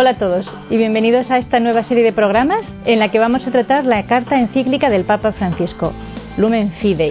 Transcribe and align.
Hola 0.00 0.10
a 0.10 0.16
todos 0.16 0.46
y 0.70 0.76
bienvenidos 0.76 1.28
a 1.32 1.38
esta 1.38 1.58
nueva 1.58 1.82
serie 1.82 2.04
de 2.04 2.12
programas 2.12 2.72
en 2.84 3.00
la 3.00 3.10
que 3.10 3.18
vamos 3.18 3.48
a 3.48 3.50
tratar 3.50 3.84
la 3.84 4.06
carta 4.06 4.38
encíclica 4.38 4.90
del 4.90 5.04
Papa 5.04 5.32
Francisco, 5.32 5.92
Lumen 6.36 6.70
Fidei. 6.70 7.10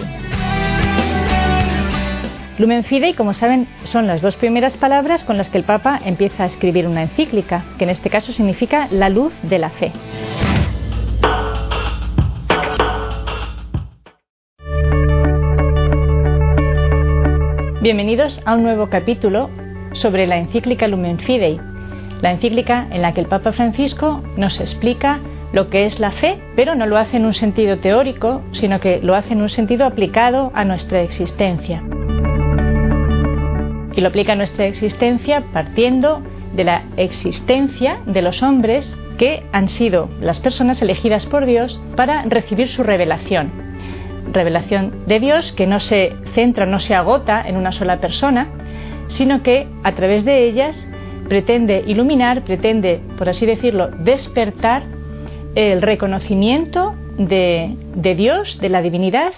Lumen 2.56 2.84
Fidei, 2.84 3.12
como 3.12 3.34
saben, 3.34 3.68
son 3.84 4.06
las 4.06 4.22
dos 4.22 4.36
primeras 4.36 4.78
palabras 4.78 5.22
con 5.22 5.36
las 5.36 5.50
que 5.50 5.58
el 5.58 5.64
Papa 5.64 6.00
empieza 6.02 6.44
a 6.44 6.46
escribir 6.46 6.86
una 6.88 7.02
encíclica, 7.02 7.66
que 7.76 7.84
en 7.84 7.90
este 7.90 8.08
caso 8.08 8.32
significa 8.32 8.88
la 8.90 9.10
luz 9.10 9.34
de 9.42 9.58
la 9.58 9.68
fe. 9.68 9.92
Bienvenidos 17.82 18.40
a 18.46 18.54
un 18.54 18.62
nuevo 18.62 18.88
capítulo 18.88 19.50
sobre 19.92 20.26
la 20.26 20.38
encíclica 20.38 20.88
Lumen 20.88 21.18
Fidei, 21.18 21.60
la 22.20 22.30
encíclica 22.30 22.86
en 22.90 23.02
la 23.02 23.12
que 23.14 23.20
el 23.20 23.26
Papa 23.26 23.52
Francisco 23.52 24.22
nos 24.36 24.60
explica 24.60 25.20
lo 25.52 25.70
que 25.70 25.86
es 25.86 25.98
la 25.98 26.10
fe, 26.10 26.40
pero 26.56 26.74
no 26.74 26.86
lo 26.86 26.98
hace 26.98 27.16
en 27.16 27.24
un 27.24 27.34
sentido 27.34 27.78
teórico, 27.78 28.42
sino 28.52 28.80
que 28.80 29.00
lo 29.02 29.14
hace 29.14 29.32
en 29.32 29.42
un 29.42 29.48
sentido 29.48 29.86
aplicado 29.86 30.50
a 30.54 30.64
nuestra 30.64 31.00
existencia. 31.00 31.82
Y 33.94 34.00
lo 34.00 34.08
aplica 34.08 34.32
a 34.32 34.36
nuestra 34.36 34.66
existencia 34.66 35.42
partiendo 35.52 36.22
de 36.54 36.64
la 36.64 36.82
existencia 36.96 38.00
de 38.06 38.22
los 38.22 38.42
hombres 38.42 38.96
que 39.16 39.42
han 39.52 39.68
sido 39.68 40.08
las 40.20 40.38
personas 40.38 40.80
elegidas 40.82 41.26
por 41.26 41.46
Dios 41.46 41.80
para 41.96 42.22
recibir 42.22 42.68
su 42.68 42.82
revelación, 42.82 43.50
revelación 44.32 45.04
de 45.06 45.18
Dios 45.18 45.52
que 45.52 45.66
no 45.66 45.80
se 45.80 46.14
centra, 46.34 46.66
no 46.66 46.78
se 46.78 46.94
agota 46.94 47.42
en 47.46 47.56
una 47.56 47.72
sola 47.72 47.98
persona, 47.98 48.48
sino 49.08 49.42
que 49.42 49.66
a 49.82 49.92
través 49.94 50.24
de 50.24 50.44
ellas 50.44 50.86
pretende 51.28 51.84
iluminar, 51.86 52.42
pretende, 52.42 53.00
por 53.16 53.28
así 53.28 53.46
decirlo, 53.46 53.88
despertar 53.88 54.82
el 55.54 55.82
reconocimiento 55.82 56.94
de, 57.18 57.76
de 57.94 58.14
Dios, 58.14 58.58
de 58.60 58.68
la 58.68 58.82
divinidad, 58.82 59.32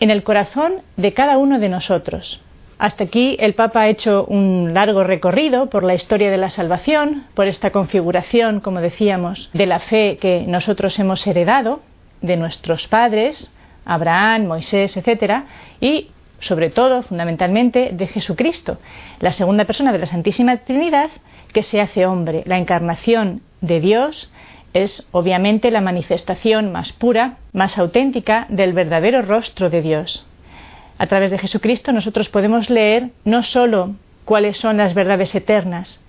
en 0.00 0.10
el 0.10 0.22
corazón 0.22 0.82
de 0.96 1.12
cada 1.12 1.38
uno 1.38 1.58
de 1.58 1.68
nosotros. 1.68 2.40
Hasta 2.78 3.04
aquí 3.04 3.36
el 3.38 3.52
Papa 3.52 3.82
ha 3.82 3.88
hecho 3.88 4.24
un 4.24 4.72
largo 4.72 5.04
recorrido 5.04 5.66
por 5.66 5.84
la 5.84 5.94
historia 5.94 6.30
de 6.30 6.38
la 6.38 6.48
salvación, 6.48 7.26
por 7.34 7.46
esta 7.46 7.72
configuración, 7.72 8.60
como 8.60 8.80
decíamos, 8.80 9.50
de 9.52 9.66
la 9.66 9.80
fe 9.80 10.16
que 10.18 10.46
nosotros 10.48 10.98
hemos 10.98 11.26
heredado 11.26 11.80
de 12.22 12.38
nuestros 12.38 12.88
padres, 12.88 13.52
Abraham, 13.84 14.46
Moisés, 14.46 14.96
etcétera, 14.96 15.44
y 15.78 16.08
sobre 16.40 16.70
todo, 16.70 17.02
fundamentalmente, 17.02 17.90
de 17.92 18.06
Jesucristo, 18.06 18.78
la 19.20 19.32
segunda 19.32 19.64
persona 19.64 19.92
de 19.92 19.98
la 19.98 20.06
Santísima 20.06 20.56
Trinidad 20.58 21.10
que 21.52 21.62
se 21.62 21.80
hace 21.80 22.06
hombre. 22.06 22.42
La 22.46 22.58
encarnación 22.58 23.42
de 23.60 23.80
Dios 23.80 24.30
es 24.72 25.06
obviamente 25.10 25.70
la 25.70 25.80
manifestación 25.80 26.72
más 26.72 26.92
pura, 26.92 27.38
más 27.52 27.78
auténtica 27.78 28.46
del 28.48 28.72
verdadero 28.72 29.22
rostro 29.22 29.68
de 29.68 29.82
Dios. 29.82 30.26
A 30.98 31.06
través 31.06 31.30
de 31.30 31.38
Jesucristo 31.38 31.92
nosotros 31.92 32.28
podemos 32.28 32.70
leer 32.70 33.10
no 33.24 33.42
sólo 33.42 33.94
cuáles 34.24 34.58
son 34.58 34.76
las 34.76 34.94
verdades 34.94 35.34
eternas, 35.34 36.00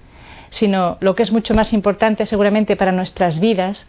sino 0.49 0.97
lo 0.99 1.15
que 1.15 1.23
es 1.23 1.31
mucho 1.31 1.53
más 1.53 1.73
importante 1.73 2.25
seguramente 2.25 2.75
para 2.75 2.91
nuestras 2.91 3.39
vidas, 3.39 3.87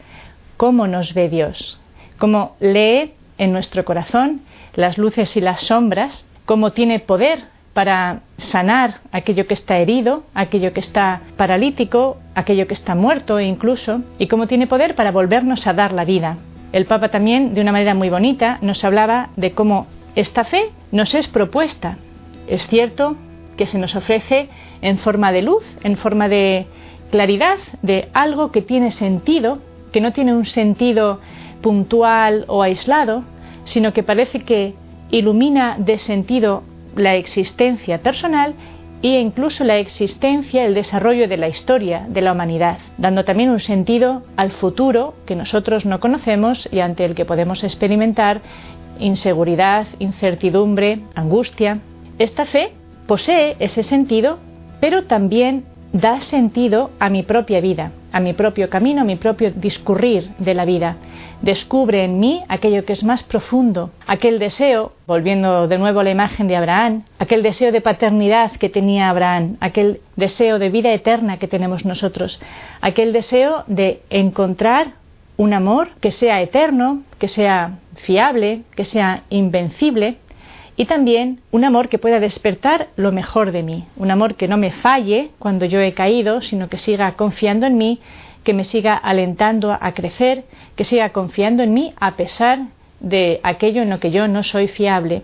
cómo 0.57 0.87
nos 0.87 1.13
ve 1.13 1.29
Dios, 1.29 1.79
cómo 2.19 2.57
lee 2.61 3.13
en 3.37 3.53
nuestro 3.53 3.85
corazón 3.85 4.43
las 4.75 4.97
luces 4.97 5.37
y 5.37 5.41
las 5.41 5.61
sombras, 5.61 6.25
cómo 6.53 6.73
tiene 6.73 7.01
poder 7.01 7.45
para 7.73 8.21
sanar 8.37 8.97
aquello 9.11 9.47
que 9.47 9.55
está 9.55 9.79
herido, 9.79 10.25
aquello 10.35 10.75
que 10.75 10.81
está 10.81 11.23
paralítico, 11.39 12.19
aquello 12.35 12.67
que 12.67 12.75
está 12.75 12.95
muerto 12.95 13.41
incluso, 13.41 14.03
y 14.19 14.27
cómo 14.27 14.47
tiene 14.47 14.67
poder 14.67 14.95
para 14.95 15.13
volvernos 15.13 15.67
a 15.67 15.73
dar 15.73 15.95
la 15.95 16.05
vida. 16.05 16.37
El 16.75 16.85
Papa 16.85 17.09
también, 17.09 17.55
de 17.55 17.63
una 17.63 17.73
manera 17.73 17.95
muy 17.95 18.11
bonita, 18.11 18.59
nos 18.61 18.85
hablaba 18.85 19.31
de 19.37 19.53
cómo 19.53 19.87
esta 20.15 20.45
fe 20.45 20.73
nos 20.91 21.15
es 21.15 21.27
propuesta. 21.27 21.97
Es 22.47 22.67
cierto 22.67 23.17
que 23.57 23.65
se 23.65 23.79
nos 23.79 23.95
ofrece 23.95 24.51
en 24.83 24.99
forma 24.99 25.33
de 25.33 25.41
luz, 25.41 25.65
en 25.83 25.97
forma 25.97 26.29
de 26.29 26.67
claridad, 27.11 27.57
de 27.81 28.11
algo 28.13 28.53
que 28.53 28.61
tiene 28.61 28.91
sentido, 28.91 29.59
que 29.91 30.03
no 30.03 30.13
tiene 30.13 30.35
un 30.35 30.45
sentido 30.45 31.19
puntual 31.63 32.45
o 32.49 32.63
aislado, 32.63 33.25
sino 33.65 33.95
que 33.95 34.03
parece 34.03 34.41
que 34.41 34.75
ilumina 35.13 35.77
de 35.79 35.99
sentido 35.99 36.65
la 36.97 37.15
existencia 37.15 37.99
personal 37.99 38.55
e 39.03 39.21
incluso 39.21 39.63
la 39.65 39.77
existencia, 39.77 40.65
el 40.65 40.75
desarrollo 40.75 41.29
de 41.29 41.37
la 41.37 41.49
historia 41.49 42.07
de 42.09 42.23
la 42.23 42.33
humanidad, 42.33 42.79
dando 42.99 43.25
también 43.25 43.51
un 43.51 43.61
sentido 43.61 44.23
al 44.37 44.53
futuro 44.53 45.15
que 45.27 45.37
nosotros 45.37 45.85
no 45.85 46.01
conocemos 46.01 46.69
y 46.73 46.81
ante 46.81 47.05
el 47.05 47.15
que 47.15 47.25
podemos 47.25 47.63
experimentar 47.63 48.41
inseguridad, 48.99 49.87
incertidumbre, 49.99 51.01
angustia. 51.15 51.81
Esta 52.19 52.47
fe 52.47 52.73
posee 53.07 53.57
ese 53.59 53.83
sentido, 53.83 54.39
pero 54.81 55.05
también 55.05 55.65
da 55.93 56.21
sentido 56.21 56.91
a 57.01 57.11
mi 57.11 57.23
propia 57.23 57.61
vida, 57.61 57.91
a 58.13 58.21
mi 58.21 58.33
propio 58.33 58.71
camino, 58.71 59.03
a 59.03 59.05
mi 59.05 59.17
propio 59.17 59.51
discurrir 59.51 60.31
de 60.39 60.55
la 60.55 60.65
vida 60.65 60.97
descubre 61.43 62.05
en 62.05 62.19
mí 62.21 62.43
aquello 62.49 62.85
que 62.85 62.93
es 62.93 63.05
más 63.05 63.23
profundo, 63.23 63.91
aquel 64.07 64.39
deseo, 64.39 64.93
volviendo 65.07 65.69
de 65.69 65.77
nuevo 65.77 66.01
a 66.01 66.05
la 66.05 66.11
imagen 66.11 66.49
de 66.49 66.57
Abraham, 66.57 67.03
aquel 67.19 67.43
deseo 67.43 67.73
de 67.73 67.81
paternidad 67.81 68.53
que 68.53 68.69
tenía 68.69 69.11
Abraham, 69.11 69.57
aquel 69.61 70.01
deseo 70.17 70.59
de 70.59 70.71
vida 70.71 70.93
eterna 70.93 71.39
que 71.39 71.49
tenemos 71.49 71.85
nosotros, 71.85 72.41
aquel 72.81 73.13
deseo 73.13 73.65
de 73.67 74.03
encontrar 74.09 74.95
un 75.37 75.53
amor 75.53 75.91
que 76.01 76.13
sea 76.13 76.41
eterno, 76.41 77.03
que 77.19 77.29
sea 77.29 77.79
fiable, 77.97 78.63
que 78.77 78.85
sea 78.85 79.25
invencible 79.29 80.19
y 80.77 80.87
también 80.87 81.41
un 81.51 81.65
amor 81.65 81.89
que 81.89 81.99
pueda 81.99 82.21
despertar 82.21 82.89
lo 82.97 83.13
mejor 83.13 83.53
de 83.53 83.63
mí, 83.63 83.85
un 83.97 84.11
amor 84.11 84.37
que 84.37 84.49
no 84.49 84.57
me 84.57 84.71
falle 84.71 85.31
cuando 85.39 85.67
yo 85.67 85.81
he 85.81 85.93
caído, 85.93 86.41
sino 86.41 86.69
que 86.69 86.79
siga 86.79 87.13
confiando 87.13 87.67
en 87.67 87.77
mí 87.77 88.01
que 88.43 88.55
me 88.55 88.65
siga 88.65 88.95
alentando 88.95 89.73
a 89.73 89.93
crecer, 89.93 90.45
que 90.77 90.85
siga 90.85 91.11
confiando 91.11 91.63
en 91.63 91.75
mí 91.75 91.95
a 91.99 92.17
pesar 92.17 92.67
de 93.01 93.41
aquello 93.43 93.83
en 93.83 93.91
lo 93.91 94.01
que 94.01 94.11
yo 94.11 94.29
no 94.29 94.43
soy 94.43 94.69
fiable. 94.69 95.23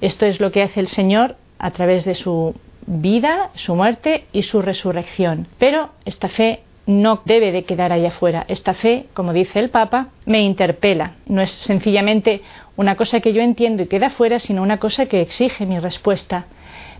Esto 0.00 0.26
es 0.26 0.40
lo 0.40 0.50
que 0.52 0.62
hace 0.62 0.80
el 0.80 0.88
Señor 0.88 1.36
a 1.58 1.70
través 1.70 2.04
de 2.04 2.14
su 2.14 2.54
vida, 2.86 3.50
su 3.54 3.74
muerte 3.74 4.24
y 4.32 4.42
su 4.42 4.62
resurrección. 4.62 5.46
Pero 5.58 5.90
esta 6.04 6.28
fe 6.28 6.60
no 6.86 7.22
debe 7.24 7.52
de 7.52 7.64
quedar 7.64 7.92
allá 7.92 8.08
afuera. 8.08 8.44
Esta 8.48 8.74
fe, 8.74 9.06
como 9.14 9.32
dice 9.32 9.60
el 9.60 9.70
Papa, 9.70 10.08
me 10.26 10.42
interpela. 10.42 11.12
No 11.26 11.40
es 11.40 11.50
sencillamente 11.50 12.42
una 12.76 12.96
cosa 12.96 13.20
que 13.20 13.32
yo 13.32 13.42
entiendo 13.42 13.82
y 13.82 13.86
queda 13.86 14.10
fuera, 14.10 14.40
sino 14.40 14.62
una 14.62 14.78
cosa 14.78 15.06
que 15.06 15.20
exige 15.20 15.66
mi 15.66 15.78
respuesta. 15.78 16.46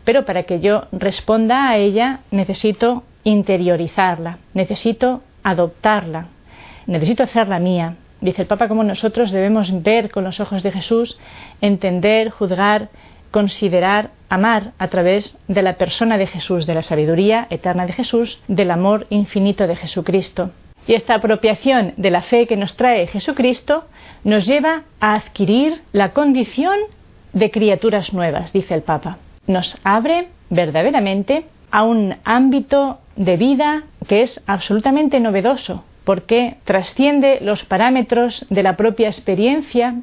Pero 0.05 0.25
para 0.25 0.45
que 0.45 0.61
yo 0.61 0.85
responda 0.93 1.69
a 1.69 1.77
ella 1.77 2.21
necesito 2.31 3.05
interiorizarla, 3.25 4.39
necesito 4.55 5.23
adoptarla, 5.43 6.27
necesito 6.87 7.23
hacerla 7.23 7.59
mía. 7.59 7.97
Dice 8.21 8.43
el 8.43 8.49
Papa 8.49 8.69
como 8.69 8.85
nosotros 8.85 9.33
debemos 9.33 9.83
ver 9.83 10.11
con 10.11 10.25
los 10.25 10.39
ojos 10.41 10.63
de 10.63 10.71
Jesús, 10.71 11.19
entender, 11.61 12.31
juzgar, 12.31 12.89
considerar, 13.33 14.11
amar 14.29 14.73
a 14.79 14.89
través 14.89 15.37
de 15.49 15.63
la 15.63 15.75
persona 15.75 16.19
de 16.19 16.27
Jesús, 16.27 16.67
de 16.67 16.75
la 16.75 16.83
sabiduría 16.83 17.49
eterna 17.51 17.87
de 17.87 17.93
Jesús, 17.93 18.41
del 18.47 18.71
amor 18.71 19.07
infinito 19.11 19.67
de 19.67 19.75
Jesucristo. 19.75 20.51
Y 20.87 20.95
esta 20.95 21.15
apropiación 21.15 21.95
de 21.97 22.11
la 22.11 22.23
fe 22.23 22.47
que 22.47 22.57
nos 22.57 22.77
trae 22.77 23.07
Jesucristo 23.07 23.85
nos 24.25 24.47
lleva 24.47 24.83
a 25.01 25.15
adquirir 25.15 25.83
la 25.93 26.13
condición 26.13 26.77
de 27.33 27.51
criaturas 27.51 28.13
nuevas, 28.13 28.53
dice 28.53 28.75
el 28.75 28.83
Papa. 28.83 29.19
Nos 29.47 29.79
abre 29.85 30.29
verdaderamente 30.51 31.47
a 31.71 31.85
un 31.85 32.17
ámbito 32.25 32.99
de 33.17 33.37
vida 33.37 33.85
que 34.09 34.23
es 34.23 34.43
absolutamente 34.47 35.21
novedoso, 35.21 35.85
porque 36.05 36.57
trasciende 36.65 37.39
los 37.41 37.65
parámetros 37.65 38.47
de 38.51 38.63
la 38.63 38.77
propia 38.77 39.09
experiencia 39.09 39.97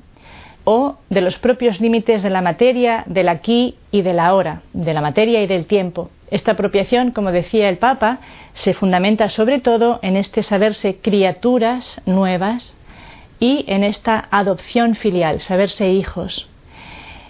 o 0.63 0.97
de 1.09 1.21
los 1.21 1.37
propios 1.37 1.79
límites 1.79 2.21
de 2.21 2.29
la 2.29 2.41
materia, 2.41 3.03
del 3.07 3.29
aquí 3.29 3.75
y 3.91 4.01
del 4.01 4.19
ahora, 4.19 4.61
de 4.73 4.93
la 4.93 5.01
materia 5.01 5.41
y 5.41 5.47
del 5.47 5.65
tiempo. 5.65 6.09
Esta 6.31 6.51
apropiación, 6.51 7.11
como 7.11 7.31
decía 7.31 7.69
el 7.69 7.77
Papa, 7.77 8.19
se 8.53 8.73
fundamenta 8.73 9.29
sobre 9.29 9.59
todo 9.59 9.99
en 10.03 10.15
este 10.15 10.43
saberse 10.43 10.97
criaturas 10.97 12.01
nuevas 12.05 12.75
y 13.39 13.65
en 13.67 13.83
esta 13.83 14.27
adopción 14.29 14.95
filial, 14.95 15.39
saberse 15.39 15.89
hijos. 15.89 16.47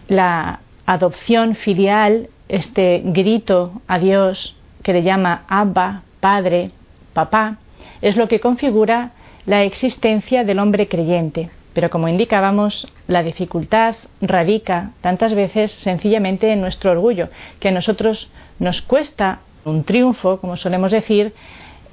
La 0.07 0.59
adopción 0.85 1.55
filial, 1.55 2.29
este 2.49 3.01
grito 3.05 3.81
a 3.87 3.99
Dios 3.99 4.58
que 4.89 4.93
le 4.93 5.03
llama 5.03 5.43
Abba, 5.47 6.01
Padre, 6.19 6.71
Papá, 7.13 7.57
es 8.01 8.17
lo 8.17 8.27
que 8.27 8.39
configura 8.39 9.11
la 9.45 9.61
existencia 9.61 10.43
del 10.43 10.57
hombre 10.57 10.87
creyente. 10.87 11.51
Pero 11.73 11.91
como 11.91 12.07
indicábamos, 12.07 12.91
la 13.05 13.21
dificultad 13.21 13.97
radica 14.19 14.93
tantas 15.01 15.35
veces 15.35 15.69
sencillamente 15.69 16.51
en 16.51 16.61
nuestro 16.61 16.89
orgullo, 16.89 17.29
que 17.59 17.67
a 17.67 17.71
nosotros 17.71 18.31
nos 18.57 18.81
cuesta 18.81 19.41
un 19.63 19.83
triunfo, 19.83 20.39
como 20.39 20.57
solemos 20.57 20.91
decir, 20.91 21.35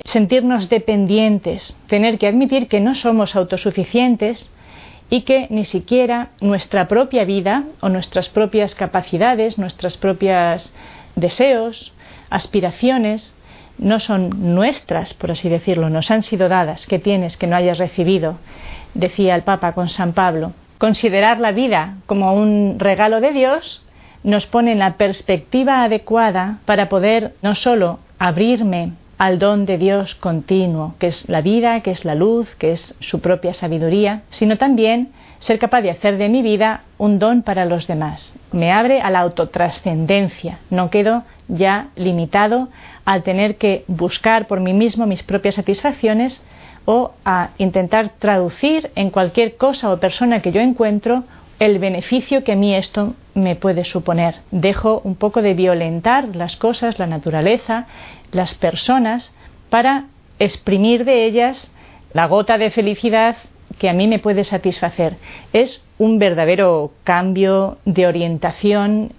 sentirnos 0.07 0.71
dependientes, 0.71 1.77
tener 1.89 2.17
que 2.17 2.29
admitir 2.29 2.67
que 2.67 2.81
no 2.81 2.95
somos 2.95 3.37
autosuficientes 3.37 4.51
y 5.11 5.21
que 5.21 5.49
ni 5.51 5.67
siquiera 5.67 6.31
nuestra 6.41 6.89
propia 6.89 7.27
vida 7.27 7.65
o 7.83 7.91
nuestras 7.91 8.31
propias 8.31 8.75
capacidades, 8.75 9.59
nuestros 9.59 9.99
propios 9.99 10.75
deseos, 11.15 11.93
aspiraciones, 12.31 13.35
no 13.79 14.01
son 14.01 14.55
nuestras, 14.55 15.15
por 15.15 15.31
así 15.31 15.49
decirlo, 15.49 15.91
nos 15.91 16.11
han 16.11 16.23
sido 16.23 16.49
dadas, 16.49 16.87
que 16.87 16.99
tienes 16.99 17.37
que 17.37 17.47
no 17.47 17.57
hayas 17.57 17.79
recibido, 17.79 18.39
decía 18.95 19.35
el 19.35 19.43
Papa 19.43 19.73
con 19.73 19.89
San 19.89 20.13
Pablo. 20.13 20.53
Considerar 20.79 21.41
la 21.41 21.53
vida 21.53 21.97
como 22.07 22.33
un 22.35 22.79
regalo 22.79 23.21
de 23.21 23.33
Dios 23.33 23.83
nos 24.23 24.47
pone 24.47 24.73
en 24.73 24.79
la 24.79 24.95
perspectiva 24.95 25.85
adecuada 25.85 26.59
para 26.65 26.89
poder 26.89 27.35
no 27.43 27.55
solo 27.55 28.01
abrirme 28.19 28.93
al 29.19 29.39
don 29.39 29.65
de 29.65 29.79
Dios 29.79 30.15
continuo, 30.15 30.95
que 30.99 31.07
es 31.07 31.29
la 31.29 31.41
vida, 31.41 31.81
que 31.81 31.91
es 31.91 32.05
la 32.05 32.15
luz, 32.15 32.55
que 32.57 32.73
es 32.73 32.95
su 33.01 33.21
propia 33.21 33.55
sabiduría, 33.55 34.23
sino 34.31 34.59
también 34.59 35.13
ser 35.39 35.59
capaz 35.59 35.83
de 35.83 35.91
hacer 35.91 36.17
de 36.19 36.29
mi 36.29 36.43
vida 36.43 36.83
un 36.99 37.19
don 37.19 37.43
para 37.43 37.65
los 37.65 37.87
demás. 37.87 38.35
Me 38.53 38.73
abre 38.73 39.01
a 39.01 39.11
la 39.11 39.21
autotrascendencia, 39.21 40.59
no 40.71 40.91
quedo 40.91 41.25
ya 41.49 41.89
limitado 41.97 42.69
al 43.05 43.23
tener 43.23 43.57
que 43.57 43.85
buscar 43.87 44.47
por 44.47 44.61
mí 44.61 44.73
mismo 44.73 45.07
mis 45.07 45.23
propias 45.23 45.57
satisfacciones 45.57 46.43
o 46.85 47.13
a 47.25 47.51
intentar 47.59 48.11
traducir 48.19 48.91
en 48.95 49.11
cualquier 49.11 49.57
cosa 49.57 49.93
o 49.93 50.01
persona 50.01 50.41
que 50.41 50.53
yo 50.53 50.61
encuentro 50.61 51.25
el 51.59 51.79
beneficio 51.79 52.45
que 52.45 52.53
a 52.53 52.57
mí 52.57 52.75
esto 52.75 53.15
me 53.35 53.57
puede 53.57 53.85
suponer. 53.85 54.37
Dejo 54.51 55.01
un 55.05 55.15
poco 55.15 55.43
de 55.43 55.55
violentar 55.55 56.37
las 56.37 56.57
cosas, 56.57 56.99
la 56.99 57.07
naturaleza, 57.07 57.87
las 58.33 58.55
personas, 58.55 59.33
para 59.71 60.05
exprimir 60.39 61.05
de 61.05 61.25
ellas 61.25 61.71
la 62.13 62.27
gota 62.27 62.59
de 62.59 62.71
felicidad 62.71 63.37
que 63.79 63.89
a 63.89 63.93
mí 63.93 64.07
me 64.07 64.19
puede 64.19 64.45
satisfacer. 64.45 65.17
Es 65.53 65.83
un 65.99 66.19
verdadero 66.19 66.93
cambio 67.05 67.79
de 67.85 68.07
orientación, 68.07 69.13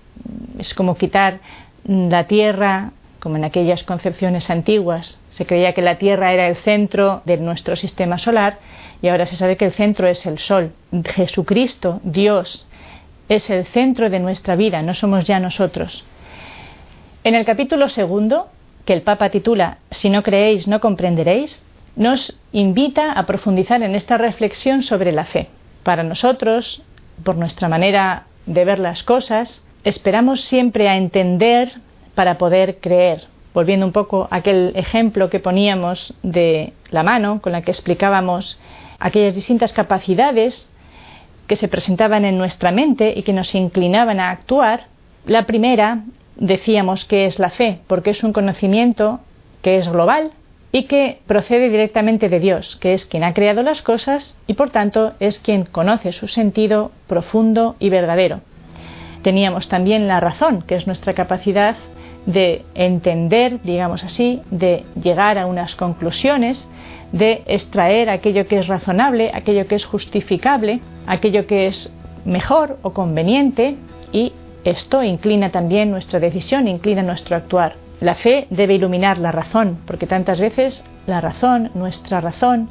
es 0.57 0.73
como 0.73 0.95
quitar 0.95 1.39
la 1.85 2.25
Tierra, 2.25 2.91
como 3.19 3.37
en 3.37 3.43
aquellas 3.43 3.83
concepciones 3.83 4.49
antiguas, 4.49 5.19
se 5.31 5.45
creía 5.45 5.73
que 5.73 5.81
la 5.81 5.97
Tierra 5.97 6.33
era 6.33 6.47
el 6.47 6.55
centro 6.55 7.21
de 7.25 7.37
nuestro 7.37 7.75
sistema 7.75 8.17
solar 8.17 8.57
y 9.01 9.07
ahora 9.07 9.25
se 9.25 9.35
sabe 9.35 9.57
que 9.57 9.65
el 9.65 9.71
centro 9.71 10.07
es 10.07 10.25
el 10.25 10.39
Sol. 10.39 10.71
Jesucristo, 11.05 11.99
Dios, 12.03 12.67
es 13.29 13.49
el 13.49 13.65
centro 13.65 14.09
de 14.09 14.19
nuestra 14.19 14.55
vida, 14.55 14.81
no 14.81 14.93
somos 14.93 15.25
ya 15.25 15.39
nosotros. 15.39 16.05
En 17.23 17.35
el 17.35 17.45
capítulo 17.45 17.89
segundo, 17.89 18.47
que 18.85 18.93
el 18.93 19.01
Papa 19.01 19.29
titula 19.29 19.79
Si 19.91 20.09
no 20.09 20.23
creéis, 20.23 20.67
no 20.67 20.79
comprenderéis, 20.79 21.61
nos 21.97 22.39
invita 22.51 23.11
a 23.11 23.25
profundizar 23.25 23.81
en 23.81 23.95
esta 23.95 24.17
reflexión 24.17 24.83
sobre 24.83 25.11
la 25.11 25.25
fe. 25.25 25.49
Para 25.83 26.03
nosotros, 26.03 26.83
por 27.23 27.35
nuestra 27.35 27.67
manera 27.67 28.27
de 28.45 28.63
ver 28.65 28.79
las 28.79 29.03
cosas, 29.03 29.63
esperamos 29.83 30.41
siempre 30.41 30.87
a 30.87 30.95
entender 30.95 31.73
para 32.13 32.37
poder 32.37 32.77
creer. 32.79 33.25
Volviendo 33.53 33.85
un 33.85 33.91
poco 33.91 34.27
a 34.29 34.37
aquel 34.37 34.73
ejemplo 34.75 35.29
que 35.31 35.39
poníamos 35.39 36.13
de 36.21 36.73
la 36.91 37.01
mano 37.01 37.41
con 37.41 37.51
la 37.51 37.63
que 37.63 37.71
explicábamos 37.71 38.59
aquellas 38.99 39.33
distintas 39.33 39.73
capacidades 39.73 40.69
que 41.47 41.55
se 41.55 41.67
presentaban 41.67 42.25
en 42.25 42.37
nuestra 42.37 42.71
mente 42.71 43.13
y 43.15 43.23
que 43.23 43.33
nos 43.33 43.55
inclinaban 43.55 44.19
a 44.19 44.29
actuar, 44.29 44.87
la 45.25 45.47
primera 45.47 46.03
decíamos 46.35 47.05
que 47.05 47.25
es 47.25 47.39
la 47.39 47.49
fe, 47.49 47.79
porque 47.87 48.11
es 48.11 48.23
un 48.23 48.33
conocimiento 48.33 49.21
que 49.63 49.77
es 49.77 49.87
global 49.87 50.31
y 50.71 50.83
que 50.83 51.19
procede 51.27 51.69
directamente 51.69 52.29
de 52.29 52.39
Dios, 52.39 52.75
que 52.75 52.93
es 52.93 53.05
quien 53.05 53.23
ha 53.23 53.33
creado 53.33 53.63
las 53.63 53.81
cosas 53.81 54.35
y 54.47 54.53
por 54.53 54.69
tanto 54.69 55.13
es 55.19 55.39
quien 55.39 55.65
conoce 55.65 56.11
su 56.11 56.27
sentido 56.27 56.91
profundo 57.07 57.75
y 57.79 57.89
verdadero. 57.89 58.41
Teníamos 59.21 59.69
también 59.69 60.07
la 60.07 60.19
razón, 60.19 60.61
que 60.61 60.75
es 60.75 60.87
nuestra 60.87 61.13
capacidad 61.13 61.75
de 62.25 62.63
entender, 62.75 63.61
digamos 63.63 64.03
así, 64.03 64.41
de 64.51 64.83
llegar 65.01 65.37
a 65.37 65.45
unas 65.45 65.75
conclusiones, 65.75 66.67
de 67.11 67.43
extraer 67.47 68.09
aquello 68.09 68.47
que 68.47 68.59
es 68.59 68.67
razonable, 68.67 69.31
aquello 69.33 69.67
que 69.67 69.75
es 69.75 69.85
justificable, 69.85 70.81
aquello 71.07 71.47
que 71.47 71.67
es 71.67 71.89
mejor 72.25 72.77
o 72.81 72.91
conveniente 72.91 73.77
y 74.11 74.33
esto 74.65 75.01
inclina 75.03 75.49
también 75.49 75.89
nuestra 75.89 76.19
decisión, 76.19 76.67
inclina 76.67 77.01
nuestro 77.01 77.37
actuar. 77.37 77.86
La 77.99 78.15
fe 78.15 78.47
debe 78.49 78.75
iluminar 78.75 79.17
la 79.17 79.31
razón, 79.31 79.79
porque 79.85 80.05
tantas 80.05 80.39
veces 80.39 80.83
la 81.07 81.19
razón, 81.19 81.71
nuestra 81.73 82.21
razón, 82.21 82.69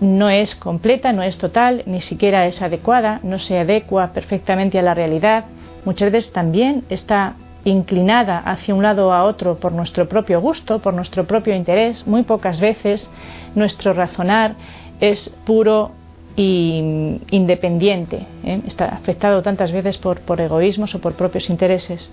no 0.00 0.30
es 0.30 0.56
completa, 0.56 1.12
no 1.12 1.22
es 1.22 1.38
total, 1.38 1.84
ni 1.86 2.00
siquiera 2.00 2.46
es 2.46 2.60
adecuada, 2.60 3.20
no 3.22 3.38
se 3.38 3.58
adecua 3.58 4.12
perfectamente 4.12 4.78
a 4.78 4.82
la 4.82 4.94
realidad. 4.94 5.44
Muchas 5.84 6.10
veces 6.10 6.32
también 6.32 6.84
está 6.88 7.34
inclinada 7.64 8.38
hacia 8.38 8.74
un 8.74 8.82
lado 8.82 9.08
o 9.08 9.12
a 9.12 9.22
otro 9.22 9.60
por 9.60 9.70
nuestro 9.72 10.08
propio 10.08 10.40
gusto, 10.40 10.80
por 10.80 10.92
nuestro 10.92 11.24
propio 11.24 11.54
interés. 11.54 12.04
Muy 12.06 12.24
pocas 12.24 12.58
veces 12.58 13.10
nuestro 13.54 13.92
razonar 13.92 14.56
es 15.00 15.30
puro 15.44 15.92
e 16.36 17.20
independiente. 17.30 18.26
¿eh? 18.42 18.60
Está 18.66 18.86
afectado 18.86 19.42
tantas 19.42 19.70
veces 19.70 19.98
por, 19.98 20.20
por 20.20 20.40
egoísmos 20.40 20.94
o 20.94 21.00
por 21.00 21.12
propios 21.12 21.48
intereses. 21.50 22.10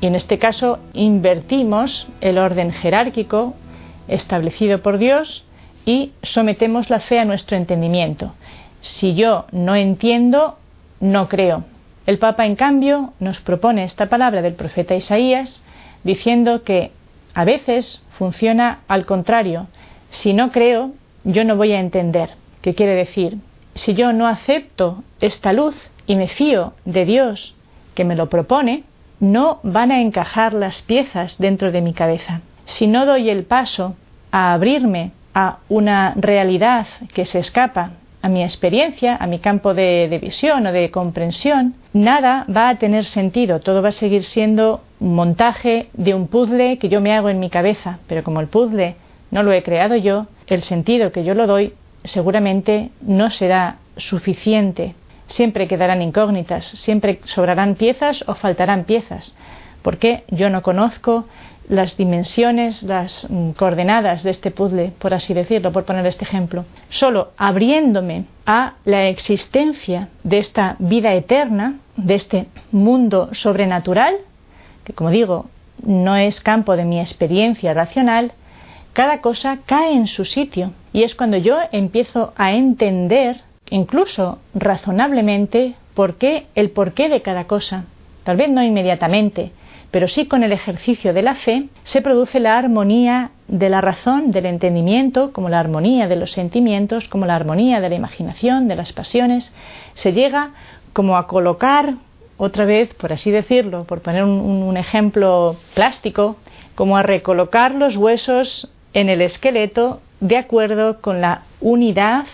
Y 0.00 0.06
en 0.06 0.14
este 0.14 0.38
caso 0.38 0.78
invertimos 0.92 2.06
el 2.20 2.38
orden 2.38 2.72
jerárquico 2.72 3.54
establecido 4.08 4.82
por 4.82 4.98
Dios 4.98 5.44
y 5.84 6.12
sometemos 6.22 6.90
la 6.90 7.00
fe 7.00 7.18
a 7.18 7.24
nuestro 7.24 7.56
entendimiento. 7.56 8.34
Si 8.80 9.14
yo 9.14 9.46
no 9.52 9.74
entiendo, 9.74 10.58
no 11.00 11.28
creo. 11.28 11.64
El 12.06 12.18
Papa, 12.18 12.46
en 12.46 12.56
cambio, 12.56 13.14
nos 13.18 13.40
propone 13.40 13.84
esta 13.84 14.08
palabra 14.08 14.42
del 14.42 14.54
profeta 14.54 14.94
Isaías 14.94 15.62
diciendo 16.04 16.62
que 16.62 16.92
a 17.34 17.44
veces 17.44 18.00
funciona 18.16 18.80
al 18.86 19.06
contrario. 19.06 19.66
Si 20.10 20.32
no 20.32 20.52
creo, 20.52 20.92
yo 21.24 21.44
no 21.44 21.56
voy 21.56 21.72
a 21.72 21.80
entender. 21.80 22.30
¿Qué 22.62 22.74
quiere 22.74 22.94
decir? 22.94 23.38
Si 23.74 23.94
yo 23.94 24.12
no 24.12 24.26
acepto 24.26 25.02
esta 25.20 25.52
luz 25.52 25.74
y 26.06 26.16
me 26.16 26.28
fío 26.28 26.74
de 26.84 27.04
Dios 27.04 27.54
que 27.94 28.04
me 28.04 28.16
lo 28.16 28.28
propone, 28.28 28.84
no 29.20 29.60
van 29.62 29.90
a 29.90 30.00
encajar 30.00 30.52
las 30.52 30.82
piezas 30.82 31.38
dentro 31.38 31.72
de 31.72 31.80
mi 31.80 31.92
cabeza. 31.92 32.40
Si 32.64 32.86
no 32.86 33.06
doy 33.06 33.30
el 33.30 33.44
paso 33.44 33.96
a 34.30 34.52
abrirme 34.52 35.12
a 35.34 35.58
una 35.68 36.14
realidad 36.16 36.86
que 37.14 37.24
se 37.24 37.38
escapa 37.38 37.92
a 38.22 38.28
mi 38.28 38.42
experiencia, 38.42 39.16
a 39.16 39.26
mi 39.26 39.38
campo 39.38 39.74
de, 39.74 40.18
visión 40.20 40.66
o 40.66 40.72
de 40.72 40.90
comprensión, 40.90 41.74
nada 41.92 42.44
va 42.54 42.68
a 42.68 42.74
tener 42.76 43.04
sentido, 43.04 43.60
todo 43.60 43.82
va 43.82 43.90
a 43.90 43.92
seguir 43.92 44.24
siendo 44.24 44.82
un 44.98 45.14
montaje 45.14 45.88
de 45.92 46.14
un 46.14 46.26
puzzle 46.26 46.78
que 46.78 46.88
yo 46.88 47.00
me 47.00 47.14
hago 47.14 47.28
en 47.28 47.38
mi 47.38 47.50
cabeza, 47.50 47.98
pero 48.08 48.24
como 48.24 48.40
el 48.40 48.48
puzzle 48.48 48.96
no 49.30 49.42
lo 49.42 49.52
he 49.52 49.62
creado 49.62 49.96
yo, 49.96 50.26
el 50.48 50.62
sentido 50.62 51.12
que 51.12 51.24
yo 51.24 51.34
lo 51.34 51.46
doy 51.46 51.74
seguramente 52.04 52.90
no 53.00 53.30
será 53.30 53.76
suficiente. 53.96 54.94
Siempre 55.26 55.66
quedarán 55.66 56.02
incógnitas, 56.02 56.64
siempre 56.64 57.20
sobrarán 57.24 57.74
piezas 57.74 58.24
o 58.28 58.34
faltarán 58.34 58.84
piezas, 58.84 59.34
porque 59.82 60.24
yo 60.28 60.50
no 60.50 60.62
conozco 60.62 61.26
las 61.68 61.96
dimensiones, 61.96 62.82
las 62.82 63.28
mm, 63.28 63.50
coordenadas 63.50 64.22
de 64.22 64.30
este 64.30 64.50
puzzle, 64.50 64.92
por 64.98 65.14
así 65.14 65.34
decirlo, 65.34 65.72
por 65.72 65.84
poner 65.84 66.06
este 66.06 66.24
ejemplo, 66.24 66.64
solo 66.88 67.32
abriéndome 67.36 68.26
a 68.46 68.74
la 68.84 69.06
existencia 69.06 70.08
de 70.22 70.38
esta 70.38 70.76
vida 70.78 71.12
eterna, 71.14 71.80
de 71.96 72.14
este 72.14 72.46
mundo 72.70 73.30
sobrenatural, 73.32 74.14
que 74.84 74.92
como 74.92 75.10
digo, 75.10 75.46
no 75.82 76.16
es 76.16 76.40
campo 76.40 76.76
de 76.76 76.84
mi 76.84 77.00
experiencia 77.00 77.74
racional, 77.74 78.32
cada 78.92 79.20
cosa 79.20 79.58
cae 79.66 79.92
en 79.92 80.06
su 80.06 80.24
sitio. 80.24 80.72
Y 80.92 81.02
es 81.02 81.14
cuando 81.14 81.36
yo 81.36 81.58
empiezo 81.72 82.32
a 82.36 82.52
entender, 82.52 83.42
incluso 83.70 84.38
razonablemente, 84.54 85.74
por 85.94 86.14
qué, 86.14 86.46
el 86.54 86.70
porqué 86.70 87.08
de 87.08 87.22
cada 87.22 87.46
cosa. 87.46 87.84
Tal 88.24 88.36
vez 88.36 88.48
no 88.48 88.62
inmediatamente, 88.62 89.52
pero 89.90 90.08
sí 90.08 90.26
con 90.26 90.42
el 90.42 90.52
ejercicio 90.52 91.14
de 91.14 91.22
la 91.22 91.34
fe 91.34 91.68
se 91.84 92.02
produce 92.02 92.40
la 92.40 92.58
armonía 92.58 93.30
de 93.48 93.70
la 93.70 93.80
razón, 93.80 94.30
del 94.30 94.46
entendimiento, 94.46 95.32
como 95.32 95.48
la 95.48 95.60
armonía 95.60 96.08
de 96.08 96.16
los 96.16 96.32
sentimientos, 96.32 97.08
como 97.08 97.26
la 97.26 97.36
armonía 97.36 97.80
de 97.80 97.88
la 97.88 97.94
imaginación, 97.94 98.68
de 98.68 98.76
las 98.76 98.92
pasiones. 98.92 99.52
Se 99.94 100.12
llega 100.12 100.50
como 100.92 101.16
a 101.16 101.26
colocar 101.26 101.94
otra 102.36 102.64
vez, 102.64 102.92
por 102.94 103.12
así 103.12 103.30
decirlo, 103.30 103.84
por 103.84 104.00
poner 104.00 104.24
un, 104.24 104.76
ejemplo 104.76 105.56
plástico, 105.74 106.36
como 106.74 106.96
a 106.96 107.02
recolocar 107.02 107.74
los 107.74 107.96
huesos 107.96 108.68
en 108.92 109.08
el 109.08 109.22
esqueleto 109.22 110.00
de 110.20 110.36
acuerdo 110.36 111.00
con 111.00 111.20
la 111.20 111.42
unidad 111.60 112.26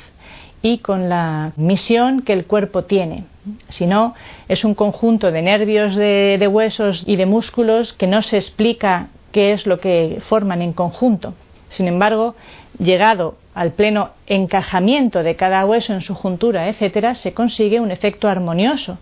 y 0.63 0.79
con 0.79 1.09
la 1.09 1.53
misión 1.57 2.23
que 2.23 2.33
el 2.33 2.47
cuerpo 2.47 2.85
tiene. 2.85 3.25
Si 3.69 3.87
no, 3.87 4.15
es 4.49 4.65
un 4.65 4.75
conjunto 4.75 5.33
de 5.33 5.43
nervios, 5.43 5.97
de, 5.97 6.49
huesos 6.51 7.03
y 7.07 7.17
de 7.17 7.27
músculos 7.27 7.93
que 7.93 8.07
no 8.07 8.23
se 8.23 8.37
explica 8.37 9.09
qué 9.33 9.53
es 9.53 9.67
lo 9.67 9.81
que 9.81 10.23
forman 10.29 10.63
en 10.63 10.73
conjunto. 10.73 11.35
Sin 11.69 11.89
embargo, 11.89 12.37
llegado 12.79 13.37
al 13.55 13.73
pleno 13.73 14.11
encajamiento 14.27 15.23
de 15.23 15.37
cada 15.37 15.67
hueso 15.67 15.93
en 15.93 16.01
su 16.01 16.15
juntura, 16.15 16.69
etcétera, 16.69 17.15
se 17.15 17.35
consigue 17.35 17.81
un 17.81 17.91
efecto 17.91 18.29
armonioso, 18.29 18.99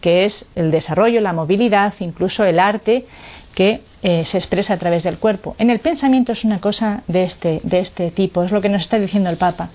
que 0.00 0.24
es 0.24 0.46
el 0.56 0.70
desarrollo, 0.70 1.20
la 1.20 1.32
movilidad, 1.32 1.94
incluso 2.00 2.44
el 2.44 2.58
arte 2.58 3.06
que 3.54 3.80
eh, 4.02 4.24
se 4.24 4.38
expresa 4.38 4.74
a 4.74 4.78
través 4.78 5.02
del 5.02 5.18
cuerpo. 5.18 5.54
En 5.58 5.70
el 5.70 5.78
pensamiento 5.78 6.32
es 6.32 6.44
una 6.44 6.60
cosa 6.60 7.04
de 7.06 7.24
este, 7.24 7.60
de 7.62 7.78
este 7.80 8.10
tipo, 8.10 8.42
es 8.42 8.50
lo 8.50 8.60
que 8.60 8.68
nos 8.68 8.82
está 8.82 8.98
diciendo 8.98 9.30
el 9.30 9.36
Papa. 9.36 9.70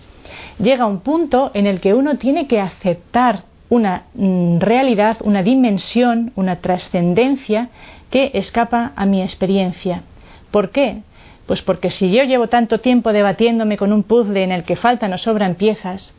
Llega 0.60 0.86
un 0.86 1.00
punto 1.00 1.52
en 1.54 1.68
el 1.68 1.80
que 1.80 1.94
uno 1.94 2.18
tiene 2.18 2.48
que 2.48 2.60
aceptar 2.60 3.44
una 3.70 4.04
mm, 4.14 4.60
realidad, 4.60 5.18
una 5.22 5.44
dimensión, 5.44 6.34
una 6.36 6.58
trascendencia 6.58 7.70
que 8.10 8.32
escapa 8.34 8.92
a 8.96 9.06
mi 9.06 9.22
experiencia. 9.22 10.04
¿Por 10.52 10.72
qué? 10.72 11.04
Pues 11.48 11.62
porque 11.62 11.90
si 11.90 12.12
yo 12.12 12.24
llevo 12.24 12.48
tanto 12.48 12.80
tiempo 12.80 13.14
debatiéndome 13.14 13.78
con 13.78 13.94
un 13.94 14.04
puzzle 14.04 14.44
en 14.44 14.52
el 14.52 14.64
que 14.64 14.76
faltan 14.76 15.14
o 15.14 15.18
sobran 15.18 15.56
piezas, 15.56 16.14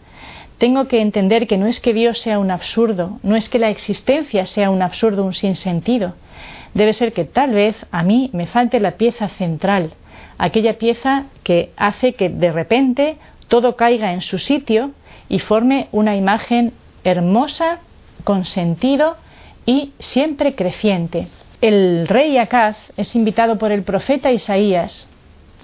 tengo 0.59 0.89
que 0.89 1.01
entender 1.01 1.47
que 1.47 1.59
no 1.59 1.67
es 1.67 1.81
que 1.81 1.93
Dios 1.93 2.21
sea 2.21 2.39
un 2.39 2.51
absurdo, 2.51 3.19
no 3.23 3.37
es 3.37 3.49
que 3.49 3.59
la 3.59 3.69
existencia 3.69 4.47
sea 4.47 4.71
un 4.71 4.81
absurdo, 4.81 5.25
un 5.25 5.35
sinsentido. 5.35 6.15
Debe 6.73 6.93
ser 6.93 7.13
que 7.13 7.25
tal 7.25 7.51
vez 7.51 7.77
a 7.91 8.03
mí 8.03 8.31
me 8.33 8.47
falte 8.47 8.81
la 8.81 8.93
pieza 8.93 9.29
central, 9.29 9.93
aquella 10.39 10.79
pieza 10.79 11.25
que 11.43 11.71
hace 11.77 12.15
que 12.15 12.29
de 12.29 12.53
repente 12.53 13.17
todo 13.53 13.77
caiga 13.77 14.15
en 14.15 14.23
su 14.23 14.39
sitio 14.39 14.93
y 15.29 15.39
forme 15.39 15.89
una 15.93 16.17
imagen 16.17 16.73
hermosa, 17.05 17.81
con 18.25 18.47
sentido 18.47 19.19
y 19.67 19.93
siempre 19.99 20.55
creciente. 20.55 21.29
El 21.61 22.09
rey 22.09 22.39
Acaz 22.39 22.79
es 22.97 23.15
invitado 23.15 23.59
por 23.59 23.71
el 23.71 23.83
profeta 23.83 24.33
Isaías 24.33 25.07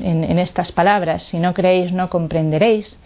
en, 0.01 0.39
estas 0.39 0.71
palabras, 0.71 1.23
si 1.23 1.39
no 1.39 1.55
creéis 1.55 1.91
no 1.91 2.11
comprenderéis, 2.11 3.01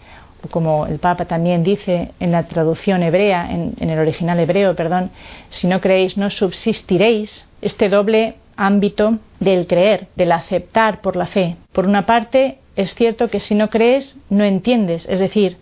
como 0.51 0.85
el 0.85 0.99
Papa 0.99 1.23
también 1.27 1.63
dice 1.63 2.11
en 2.19 2.33
la 2.33 2.49
traducción 2.49 3.03
hebrea, 3.03 3.49
en, 3.51 3.75
en 3.79 3.89
el 3.89 3.99
original 3.99 4.37
hebreo, 4.37 4.75
perdón, 4.75 5.11
si 5.49 5.67
no 5.67 5.79
creéis 5.79 6.17
no 6.17 6.29
subsistiréis, 6.29 7.47
este 7.61 7.87
doble 7.87 8.35
ámbito 8.57 9.17
del 9.39 9.65
creer, 9.65 10.07
del 10.17 10.33
aceptar 10.33 10.99
por 10.99 11.15
la 11.15 11.25
fe. 11.25 11.55
Por 11.71 11.87
una 11.87 12.05
parte, 12.05 12.59
es 12.75 12.95
cierto 12.95 13.29
que 13.29 13.39
si 13.39 13.55
no 13.55 13.69
crees, 13.69 14.15
no 14.29 14.43
entiendes, 14.43 15.07
es 15.09 15.19
decir, 15.19 15.57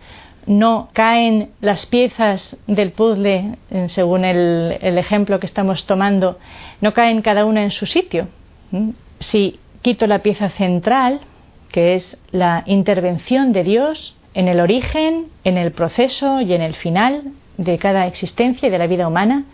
no 0.45 0.89
caen 0.93 1.49
las 1.61 1.85
piezas 1.85 2.57
del 2.67 2.91
puzzle, 2.91 3.57
según 3.87 4.25
el, 4.25 4.79
ejemplo 4.81 5.39
que 5.39 5.45
estamos 5.45 5.85
tomando, 5.85 6.39
no 6.79 6.93
caen 6.93 7.21
cada 7.21 7.45
una 7.45 7.63
en 7.63 7.71
su 7.71 7.85
sitio. 7.85 8.27
Si 9.19 9.59
quito 9.81 10.07
la 10.07 10.19
pieza 10.19 10.49
central, 10.49 11.19
que 11.71 11.95
es 11.95 12.17
la 12.31 12.63
intervención 12.65 13.53
de 13.53 13.63
Dios 13.63 14.15
en 14.33 14.47
el 14.47 14.59
origen, 14.59 15.27
en 15.43 15.57
el 15.57 15.71
proceso 15.71 16.41
y 16.41 16.53
en 16.53 16.61
el 16.61 16.75
final 16.75 17.33
de 17.57 17.77
cada 17.77 18.07
existencia 18.07 18.67
y 18.67 18.71
de 18.71 18.79
la 18.79 18.87
vida 18.87 19.07
humana, 19.07 19.45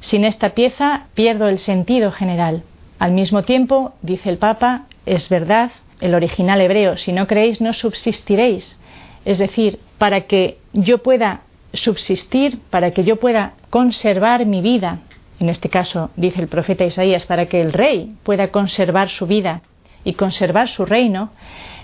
sin 0.00 0.24
esta 0.24 0.50
pieza 0.50 1.06
pierdo 1.14 1.48
el 1.48 1.58
sentido 1.58 2.12
general. 2.12 2.62
Al 2.98 3.12
mismo 3.12 3.42
tiempo, 3.42 3.92
dice 4.02 4.30
el 4.30 4.38
Papa, 4.38 4.84
es 5.06 5.28
verdad, 5.28 5.70
el 6.00 6.14
original 6.14 6.60
hebreo, 6.60 6.96
si 6.96 7.12
no 7.12 7.26
creéis 7.26 7.60
no 7.60 7.72
subsistiréis. 7.72 8.76
Es 9.24 9.38
decir, 9.38 9.80
para 9.98 10.22
que 10.22 10.58
yo 10.72 10.98
pueda 10.98 11.42
subsistir, 11.72 12.60
para 12.70 12.90
que 12.90 13.04
yo 13.04 13.16
pueda 13.16 13.54
conservar 13.70 14.46
mi 14.46 14.60
vida, 14.60 15.00
en 15.38 15.48
este 15.48 15.68
caso 15.68 16.10
dice 16.16 16.40
el 16.40 16.48
profeta 16.48 16.84
Isaías, 16.84 17.24
para 17.24 17.46
que 17.46 17.60
el 17.60 17.72
rey 17.72 18.14
pueda 18.22 18.48
conservar 18.48 19.08
su 19.08 19.26
vida 19.26 19.62
y 20.04 20.14
conservar 20.14 20.68
su 20.68 20.84
reino, 20.84 21.30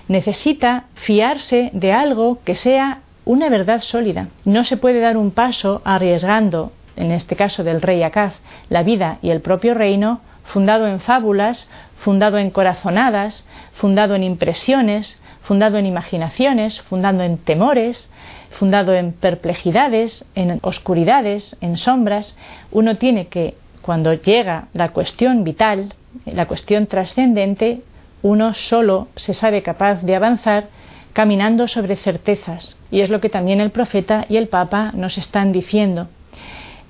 necesita 0.07 0.85
fiarse 0.95 1.69
de 1.73 1.91
algo 1.91 2.39
que 2.43 2.55
sea 2.55 3.01
una 3.25 3.49
verdad 3.49 3.81
sólida. 3.81 4.29
No 4.45 4.63
se 4.63 4.77
puede 4.77 4.99
dar 4.99 5.17
un 5.17 5.31
paso 5.31 5.81
arriesgando, 5.85 6.71
en 6.95 7.11
este 7.11 7.35
caso 7.35 7.63
del 7.63 7.81
rey 7.81 8.03
Acaz, 8.03 8.35
la 8.69 8.83
vida 8.83 9.19
y 9.21 9.29
el 9.29 9.41
propio 9.41 9.73
reino, 9.73 10.21
fundado 10.47 10.87
en 10.87 10.99
fábulas, 10.99 11.69
fundado 11.97 12.37
en 12.37 12.51
corazonadas, 12.51 13.45
fundado 13.73 14.15
en 14.15 14.23
impresiones, 14.23 15.19
fundado 15.43 15.77
en 15.77 15.85
imaginaciones, 15.85 16.81
fundado 16.81 17.23
en 17.23 17.37
temores, 17.37 18.09
fundado 18.51 18.93
en 18.93 19.13
perplejidades, 19.13 20.25
en 20.35 20.59
oscuridades, 20.61 21.55
en 21.61 21.77
sombras. 21.77 22.35
Uno 22.71 22.95
tiene 22.95 23.27
que, 23.27 23.55
cuando 23.81 24.13
llega 24.13 24.67
la 24.73 24.89
cuestión 24.89 25.43
vital, 25.43 25.93
la 26.25 26.47
cuestión 26.47 26.87
trascendente, 26.87 27.81
uno 28.23 28.53
solo 28.53 29.07
se 29.15 29.33
sabe 29.33 29.61
capaz 29.61 30.01
de 30.01 30.15
avanzar 30.15 30.67
caminando 31.13 31.67
sobre 31.67 31.95
certezas. 31.95 32.77
Y 32.91 33.01
es 33.01 33.09
lo 33.09 33.21
que 33.21 33.29
también 33.29 33.61
el 33.61 33.71
profeta 33.71 34.25
y 34.29 34.37
el 34.37 34.49
Papa 34.49 34.91
nos 34.93 35.17
están 35.17 35.51
diciendo. 35.51 36.07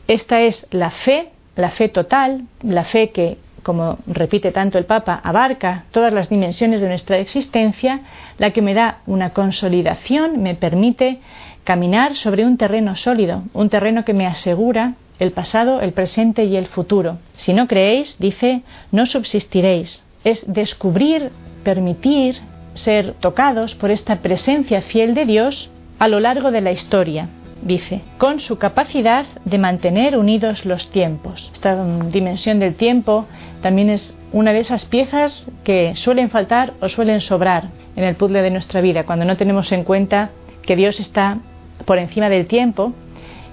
Esta 0.07 0.41
es 0.41 0.65
la 0.71 0.91
fe, 0.91 1.29
la 1.55 1.69
fe 1.69 1.89
total, 1.89 2.43
la 2.61 2.83
fe 2.83 3.11
que 3.11 3.37
como 3.67 3.97
repite 4.07 4.53
tanto 4.53 4.77
el 4.77 4.85
Papa, 4.85 5.19
abarca 5.21 5.83
todas 5.91 6.13
las 6.13 6.29
dimensiones 6.29 6.79
de 6.79 6.87
nuestra 6.87 7.17
existencia, 7.17 7.99
la 8.37 8.51
que 8.51 8.61
me 8.61 8.73
da 8.73 8.99
una 9.05 9.31
consolidación, 9.31 10.41
me 10.41 10.55
permite 10.55 11.19
caminar 11.65 12.15
sobre 12.15 12.45
un 12.45 12.55
terreno 12.55 12.95
sólido, 12.95 13.43
un 13.51 13.67
terreno 13.67 14.05
que 14.05 14.13
me 14.13 14.25
asegura 14.25 14.93
el 15.19 15.33
pasado, 15.33 15.81
el 15.81 15.91
presente 15.91 16.45
y 16.45 16.55
el 16.55 16.67
futuro. 16.67 17.17
Si 17.35 17.51
no 17.51 17.67
creéis, 17.67 18.15
dice, 18.19 18.61
no 18.93 19.05
subsistiréis. 19.05 20.01
Es 20.23 20.45
descubrir, 20.47 21.31
permitir 21.65 22.39
ser 22.73 23.15
tocados 23.19 23.75
por 23.75 23.91
esta 23.91 24.21
presencia 24.21 24.81
fiel 24.81 25.13
de 25.13 25.25
Dios 25.25 25.69
a 25.99 26.07
lo 26.07 26.21
largo 26.21 26.51
de 26.51 26.61
la 26.61 26.71
historia 26.71 27.27
dice, 27.61 28.01
con 28.17 28.39
su 28.39 28.57
capacidad 28.57 29.25
de 29.45 29.57
mantener 29.57 30.17
unidos 30.17 30.65
los 30.65 30.89
tiempos. 30.91 31.49
Esta 31.53 31.83
dimensión 32.09 32.59
del 32.59 32.75
tiempo 32.75 33.25
también 33.61 33.89
es 33.89 34.15
una 34.31 34.53
de 34.53 34.59
esas 34.59 34.85
piezas 34.85 35.47
que 35.63 35.95
suelen 35.95 36.29
faltar 36.29 36.73
o 36.81 36.89
suelen 36.89 37.21
sobrar 37.21 37.69
en 37.95 38.03
el 38.03 38.15
puzzle 38.15 38.41
de 38.41 38.51
nuestra 38.51 38.81
vida, 38.81 39.05
cuando 39.05 39.25
no 39.25 39.37
tenemos 39.37 39.71
en 39.71 39.83
cuenta 39.83 40.29
que 40.61 40.75
Dios 40.75 40.99
está 40.99 41.39
por 41.85 41.97
encima 41.97 42.29
del 42.29 42.45
tiempo 42.45 42.93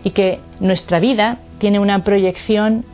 y 0.03 0.11
que 0.11 0.41
nuestra 0.61 0.99
vida 0.99 1.39
tiene 1.59 1.79
una 1.79 2.05
proyección 2.05 2.85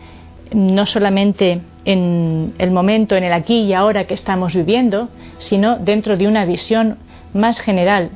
no 0.52 0.86
solamente 0.86 1.60
en 1.84 2.54
el 2.58 2.70
momento, 2.70 3.16
en 3.16 3.24
el 3.24 3.32
aquí 3.32 3.62
y 3.62 3.72
ahora 3.72 4.04
que 4.04 4.14
estamos 4.14 4.54
viviendo, 4.54 5.08
sino 5.38 5.76
dentro 5.76 6.16
de 6.16 6.28
una 6.28 6.44
visión 6.44 6.98
más 7.32 7.60
general, 7.60 8.10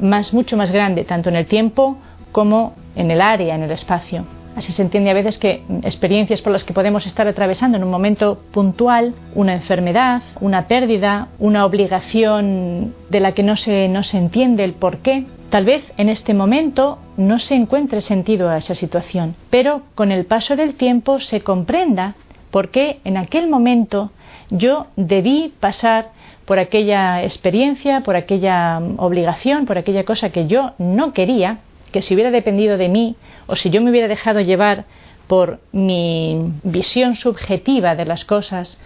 más 0.00 0.32
mucho 0.32 0.56
más 0.56 0.70
grande, 0.70 1.04
tanto 1.04 1.28
en 1.28 1.36
el 1.36 1.46
tiempo 1.46 1.98
como 2.32 2.74
en 2.96 3.10
el 3.10 3.20
área, 3.20 3.54
en 3.54 3.62
el 3.62 3.70
espacio. 3.70 4.24
Así 4.56 4.72
se 4.72 4.82
entiende 4.82 5.10
a 5.10 5.14
veces 5.14 5.38
que 5.38 5.62
experiencias 5.82 6.42
por 6.42 6.52
las 6.52 6.64
que 6.64 6.74
podemos 6.74 7.06
estar 7.06 7.26
atravesando 7.26 7.78
en 7.78 7.84
un 7.84 7.90
momento 7.90 8.40
puntual, 8.50 9.14
una 9.34 9.54
enfermedad, 9.54 10.22
una 10.40 10.66
pérdida, 10.66 11.28
una 11.38 11.64
obligación 11.64 12.94
de 13.08 13.20
la 13.20 13.32
que 13.32 13.44
no 13.44 13.56
se, 13.56 13.88
no 13.88 14.00
entiende 14.12 14.64
el 14.64 14.72
por 14.72 14.98
qué, 14.98 15.26
Tal 15.50 15.64
vez 15.64 15.84
en 15.96 16.08
este 16.08 16.32
momento 16.32 16.98
no 17.16 17.40
se 17.40 17.56
encuentre 17.56 18.00
sentido 18.00 18.48
a 18.48 18.58
esa 18.58 18.76
situación, 18.76 19.34
pero 19.50 19.82
con 19.96 20.12
el 20.12 20.24
paso 20.24 20.54
del 20.54 20.74
tiempo 20.74 21.18
se 21.18 21.40
comprenda 21.40 22.14
por 22.52 22.68
qué 22.70 23.00
en 23.02 23.16
aquel 23.16 23.48
momento 23.48 24.12
yo 24.50 24.86
debí 24.94 25.52
pasar 25.58 26.10
por 26.44 26.60
aquella 26.60 27.24
experiencia, 27.24 28.02
por 28.02 28.14
aquella 28.14 28.80
obligación, 28.98 29.66
por 29.66 29.76
aquella 29.76 30.04
cosa 30.04 30.30
que 30.30 30.46
yo 30.46 30.72
no 30.78 31.12
quería 31.12 31.58
que 31.90 32.02
si 32.02 32.14
hubiera 32.14 32.30
dependido 32.30 32.76
de 32.76 32.88
mí 32.88 33.16
o 33.46 33.56
si 33.56 33.70
yo 33.70 33.80
me 33.80 33.90
hubiera 33.90 34.08
dejado 34.08 34.40
llevar 34.40 34.84
por 35.26 35.60
mi 35.70 36.52
visión 36.64 37.14
subjetiva 37.14 37.94
de 37.94 38.04
las 38.04 38.24
cosas, 38.24 38.78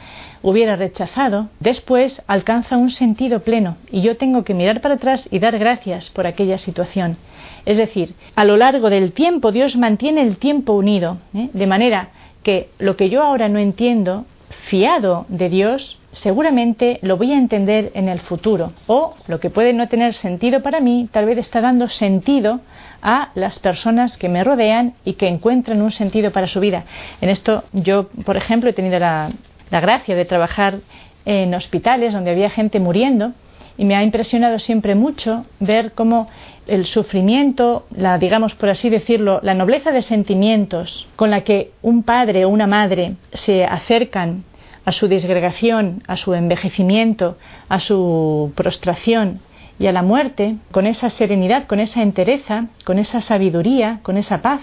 hubiera 0.43 0.77
rechazado, 0.77 1.49
después 1.59 2.23
alcanza 2.27 2.77
un 2.77 2.91
sentido 2.91 3.41
pleno 3.41 3.79
y 3.91 4.03
yo 4.03 4.19
tengo 4.19 4.45
que 4.45 4.53
mirar 4.53 4.83
para 4.83 4.97
atrás 4.97 5.27
y 5.31 5.39
dar 5.39 5.59
gracias 5.59 6.11
por 6.11 6.27
aquella 6.27 6.59
situación. 6.59 7.17
Es 7.65 7.79
decir, 7.79 8.15
a 8.37 8.45
lo 8.45 8.59
largo 8.59 8.91
del 8.91 9.13
tiempo 9.13 9.53
Dios 9.53 9.77
mantiene 9.77 10.21
el 10.21 10.37
tiempo 10.37 10.75
unido, 10.75 11.17
¿eh? 11.35 11.49
de 11.55 11.67
manera 11.67 12.11
que 12.43 12.69
lo 12.79 12.95
que 12.97 13.09
yo 13.09 13.23
ahora 13.23 13.49
no 13.49 13.59
entiendo, 13.59 14.27
fiado 14.65 15.27
de 15.29 15.49
Dios, 15.49 15.99
seguramente 16.13 16.99
lo 17.03 17.17
voy 17.17 17.33
a 17.33 17.39
entender 17.39 17.91
en 17.95 18.09
el 18.09 18.21
futuro. 18.21 18.73
O 18.87 19.15
lo 19.29 19.41
que 19.41 19.51
puede 19.51 19.73
no 19.73 19.89
tener 19.89 20.15
sentido 20.15 20.63
para 20.63 20.81
mí, 20.81 21.09
tal 21.13 21.27
vez 21.27 21.39
está 21.39 21.61
dando 21.61 21.89
sentido 21.89 22.61
a 23.03 23.31
las 23.35 23.59
personas 23.59 24.17
que 24.17 24.29
me 24.29 24.43
rodean 24.43 24.95
y 25.05 25.15
que 25.15 25.29
encuentran 25.29 25.83
un 25.83 25.91
sentido 25.91 26.33
para 26.33 26.47
su 26.47 26.61
vida. 26.61 26.85
En 27.21 27.29
esto 27.29 27.65
yo, 27.73 28.09
por 28.25 28.37
ejemplo, 28.37 28.71
he 28.71 28.73
tenido 28.73 28.99
la, 28.99 29.31
gracia 29.71 30.15
de 30.15 30.25
trabajar 30.25 30.79
en 31.27 31.53
hospitales 31.53 32.13
donde 32.13 32.31
había 32.31 32.49
gente 32.49 32.79
muriendo 32.79 33.33
y 33.77 33.85
me 33.85 33.97
ha 33.97 34.05
impresionado 34.05 34.61
siempre 34.61 34.95
mucho 34.95 35.45
ver 35.59 35.93
cómo 35.93 36.29
el 36.69 36.87
sufrimiento, 36.87 37.87
la 37.91 38.19
digamos 38.19 38.55
por 38.55 38.69
así 38.69 38.89
decirlo, 38.89 39.41
la 39.43 39.55
nobleza 39.55 39.91
de 39.91 40.03
sentimientos 40.03 41.09
con 41.17 41.31
la 41.31 41.41
que 41.41 41.73
un 41.83 42.05
padre 42.05 42.45
o 42.45 42.51
una 42.51 42.69
madre 42.69 43.17
se 43.33 43.65
acercan 43.65 44.45
a 44.85 44.93
su 44.93 45.09
disgregación, 45.09 46.03
a 46.07 46.17
su 46.17 46.35
envejecimiento, 46.35 47.39
a 47.69 47.81
su 47.81 48.53
prostración 48.55 49.41
y 49.79 49.87
a 49.87 49.93
la 49.93 50.03
muerte, 50.03 50.57
con 50.71 50.87
esa 50.87 51.11
serenidad, 51.11 51.67
con 51.67 51.81
esa 51.81 52.03
entereza, 52.03 52.67
con 52.85 52.99
esa 52.99 53.21
sabiduría, 53.21 54.01
con 54.03 54.17
esa 54.17 54.43
paz, 54.43 54.61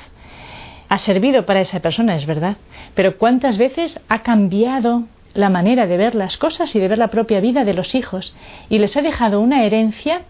ha 0.90 0.98
servido 0.98 1.46
para 1.46 1.62
esa 1.62 1.80
persona, 1.80 2.16
es 2.16 2.25
verdad. 2.25 2.58
Pero 2.94 3.18
¿cuántas 3.18 3.58
veces 3.58 4.00
ha 4.10 4.24
cambiado 4.24 5.04
la 5.34 5.50
manera 5.50 5.88
de 5.88 5.98
ver 5.98 6.16
las 6.16 6.38
cosas 6.38 6.75
y 6.75 6.80
de 6.80 6.88
ver 6.88 6.98
la 6.98 7.08
propia 7.08 7.40
vida 7.40 7.63
de 7.63 7.74
los 7.74 7.96
hijos 7.96 8.36
y 8.70 8.80
les 8.80 8.96
ha 8.98 9.01
dejado 9.01 9.40
una 9.40 9.63
herencia 9.63 10.24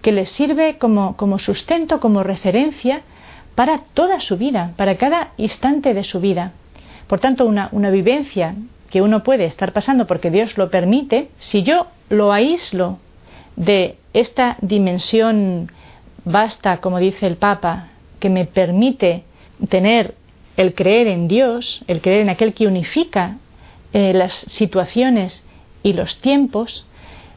que 0.00 0.12
les 0.12 0.30
sirve 0.30 0.78
como, 0.78 1.16
como 1.16 1.38
sustento, 1.38 2.00
como 2.00 2.22
referencia 2.22 3.02
para 3.54 3.78
toda 3.94 4.20
su 4.20 4.36
vida, 4.36 4.72
para 4.76 4.96
cada 4.96 5.32
instante 5.36 5.94
de 5.94 6.04
su 6.04 6.20
vida. 6.20 6.52
Por 7.06 7.20
tanto, 7.20 7.46
una, 7.46 7.68
una 7.72 7.90
vivencia 7.90 8.54
que 8.90 9.02
uno 9.02 9.22
puede 9.22 9.44
estar 9.44 9.72
pasando 9.72 10.06
porque 10.06 10.30
Dios 10.30 10.58
lo 10.58 10.70
permite, 10.70 11.28
si 11.38 11.62
yo 11.62 11.86
lo 12.08 12.32
aíslo 12.32 12.98
de 13.56 13.96
esta 14.12 14.56
dimensión 14.60 15.70
vasta, 16.24 16.78
como 16.78 16.98
dice 16.98 17.26
el 17.26 17.36
Papa, 17.36 17.88
que 18.20 18.30
me 18.30 18.44
permite 18.44 19.24
tener 19.68 20.14
el 20.56 20.74
creer 20.74 21.06
en 21.06 21.28
Dios, 21.28 21.82
el 21.86 22.00
creer 22.00 22.22
en 22.22 22.30
aquel 22.30 22.54
que 22.54 22.66
unifica 22.66 23.36
eh, 23.92 24.12
las 24.12 24.32
situaciones 24.32 25.44
y 25.82 25.92
los 25.92 26.20
tiempos, 26.20 26.86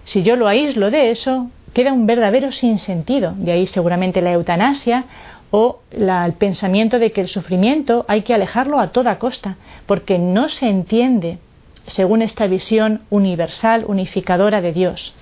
si 0.03 0.23
yo 0.23 0.35
lo 0.35 0.47
aíslo 0.47 0.89
de 0.89 1.11
eso, 1.11 1.49
queda 1.73 1.93
un 1.93 2.05
verdadero 2.05 2.51
sinsentido. 2.51 3.33
De 3.37 3.51
ahí 3.51 3.67
seguramente 3.67 4.21
la 4.21 4.31
eutanasia 4.31 5.05
o 5.51 5.79
el 5.91 6.33
pensamiento 6.33 6.99
de 6.99 7.11
que 7.11 7.21
el 7.21 7.27
sufrimiento 7.27 8.05
hay 8.07 8.21
que 8.21 8.33
alejarlo 8.33 8.79
a 8.79 8.91
toda 8.91 9.19
costa, 9.19 9.57
porque 9.85 10.19
no 10.19 10.49
se 10.49 10.69
entiende 10.69 11.39
según 11.87 12.21
esta 12.21 12.47
visión 12.47 13.01
universal, 13.09 13.85
unificadora 13.87 14.61
de 14.61 14.73
Dios. 14.73 15.15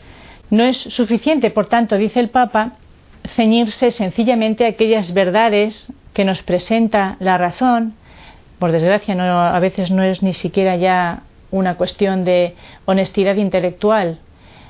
No 0.49 0.63
es 0.63 0.77
suficiente, 0.77 1.49
por 1.49 1.67
tanto, 1.67 1.97
dice 1.97 2.19
el 2.19 2.29
Papa, 2.29 2.73
ceñirse 3.35 3.91
sencillamente 3.91 4.65
a 4.65 4.69
aquellas 4.69 5.13
verdades 5.13 5.91
que 6.13 6.25
nos 6.25 6.41
presenta 6.41 7.17
la 7.19 7.37
razón. 7.37 7.93
Por 8.59 8.71
desgracia, 8.71 9.15
no, 9.15 9.23
a 9.23 9.59
veces 9.59 9.91
no 9.91 10.03
es 10.03 10.23
ni 10.23 10.33
siquiera 10.33 10.75
ya 10.75 11.23
una 11.51 11.75
cuestión 11.75 12.25
de 12.25 12.55
honestidad 12.85 13.35
intelectual. 13.35 14.19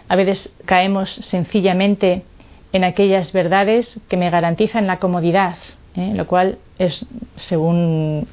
A 0.09 0.15
veces 0.15 0.51
caemos 0.65 1.11
sencillamente 1.11 2.23
en 2.73 2.83
aquellas 2.83 3.31
verdades 3.31 3.99
que 4.07 4.17
me 4.17 4.29
garantizan 4.29 4.87
la 4.87 4.97
comodidad, 4.97 5.55
¿eh? 5.95 6.11
lo 6.13 6.27
cual 6.27 6.57
es, 6.79 7.05
según 7.37 8.27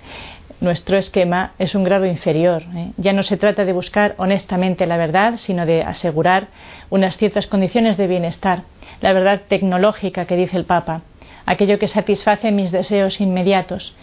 nuestro 0.60 0.96
esquema, 0.96 1.52
es 1.58 1.74
un 1.74 1.84
grado 1.84 2.06
inferior. 2.06 2.62
¿eh? 2.74 2.90
Ya 2.96 3.12
no 3.12 3.22
se 3.22 3.36
trata 3.36 3.64
de 3.64 3.72
buscar 3.72 4.14
honestamente 4.18 4.86
la 4.86 4.96
verdad, 4.96 5.36
sino 5.36 5.66
de 5.66 5.82
asegurar 5.82 6.48
unas 6.90 7.16
ciertas 7.16 7.46
condiciones 7.46 7.96
de 7.96 8.06
bienestar, 8.06 8.62
la 9.00 9.12
verdad 9.12 9.42
tecnológica 9.48 10.26
que 10.26 10.36
dice 10.36 10.56
el 10.56 10.64
Papa, 10.64 11.02
aquello 11.46 11.78
que 11.78 11.88
satisface 11.88 12.50
mis 12.50 12.72
deseos 12.72 13.20
inmediatos. 13.20 13.94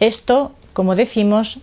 Esto, 0.00 0.52
como 0.72 0.96
decimos, 0.96 1.58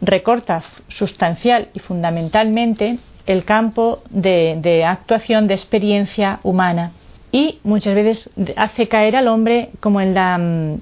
recorta 0.00 0.62
sustancial 0.88 1.68
y 1.74 1.80
fundamentalmente 1.80 2.98
el 3.26 3.44
campo 3.44 4.02
de 4.08 4.84
actuación 4.84 5.46
de 5.46 5.54
experiencia 5.54 6.40
humana 6.42 6.92
y 7.32 7.58
muchas 7.62 7.94
veces 7.94 8.30
hace 8.56 8.88
caer 8.88 9.16
al 9.16 9.28
hombre 9.28 9.70
como 9.80 10.00
en 10.00 10.14
la, 10.14 10.38
mm, 10.38 10.80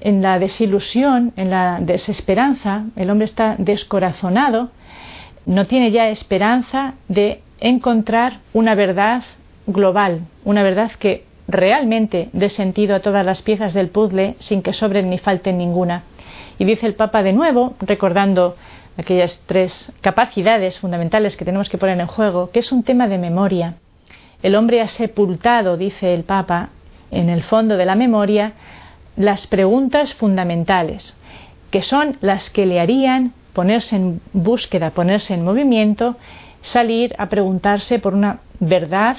en 0.00 0.22
la 0.22 0.38
desilusión, 0.38 1.32
en 1.36 1.50
la 1.50 1.78
desesperanza, 1.80 2.84
el 2.96 3.10
hombre 3.10 3.26
está 3.26 3.56
descorazonado, 3.58 4.70
no 5.46 5.66
tiene 5.66 5.90
ya 5.90 6.08
esperanza 6.08 6.94
de 7.08 7.40
encontrar 7.60 8.40
una 8.52 8.74
verdad 8.74 9.22
global, 9.66 10.22
una 10.44 10.62
verdad 10.62 10.90
que 10.98 11.24
realmente 11.48 12.28
dé 12.32 12.48
sentido 12.48 12.94
a 12.94 13.00
todas 13.00 13.24
las 13.24 13.42
piezas 13.42 13.74
del 13.74 13.88
puzzle 13.88 14.36
sin 14.38 14.62
que 14.62 14.72
sobren 14.72 15.10
ni 15.10 15.18
falten 15.18 15.58
ninguna. 15.58 16.04
Y 16.58 16.64
dice 16.64 16.86
el 16.86 16.94
Papa 16.94 17.22
de 17.22 17.32
nuevo, 17.32 17.74
recordando 17.80 18.56
aquellas 18.96 19.40
tres 19.46 19.92
capacidades 20.00 20.78
fundamentales 20.78 21.36
que 21.36 21.44
tenemos 21.44 21.68
que 21.68 21.78
poner 21.78 21.98
en 21.98 22.06
juego, 22.06 22.50
que 22.50 22.60
es 22.60 22.70
un 22.72 22.82
tema 22.82 23.08
de 23.08 23.18
memoria. 23.18 23.76
El 24.42 24.54
hombre 24.54 24.80
ha 24.80 24.88
sepultado, 24.88 25.76
dice 25.76 26.14
el 26.14 26.24
Papa, 26.24 26.70
en 27.10 27.28
el 27.28 27.42
fondo 27.42 27.76
de 27.76 27.84
la 27.84 27.94
memoria, 27.94 28.52
las 29.16 29.46
preguntas 29.46 30.14
fundamentales, 30.14 31.16
que 31.70 31.82
son 31.82 32.16
las 32.20 32.50
que 32.50 32.66
le 32.66 32.80
harían 32.80 33.32
ponerse 33.52 33.96
en 33.96 34.20
búsqueda, 34.32 34.90
ponerse 34.90 35.34
en 35.34 35.44
movimiento, 35.44 36.16
salir 36.62 37.14
a 37.18 37.28
preguntarse 37.28 37.98
por 37.98 38.14
una 38.14 38.40
verdad 38.60 39.16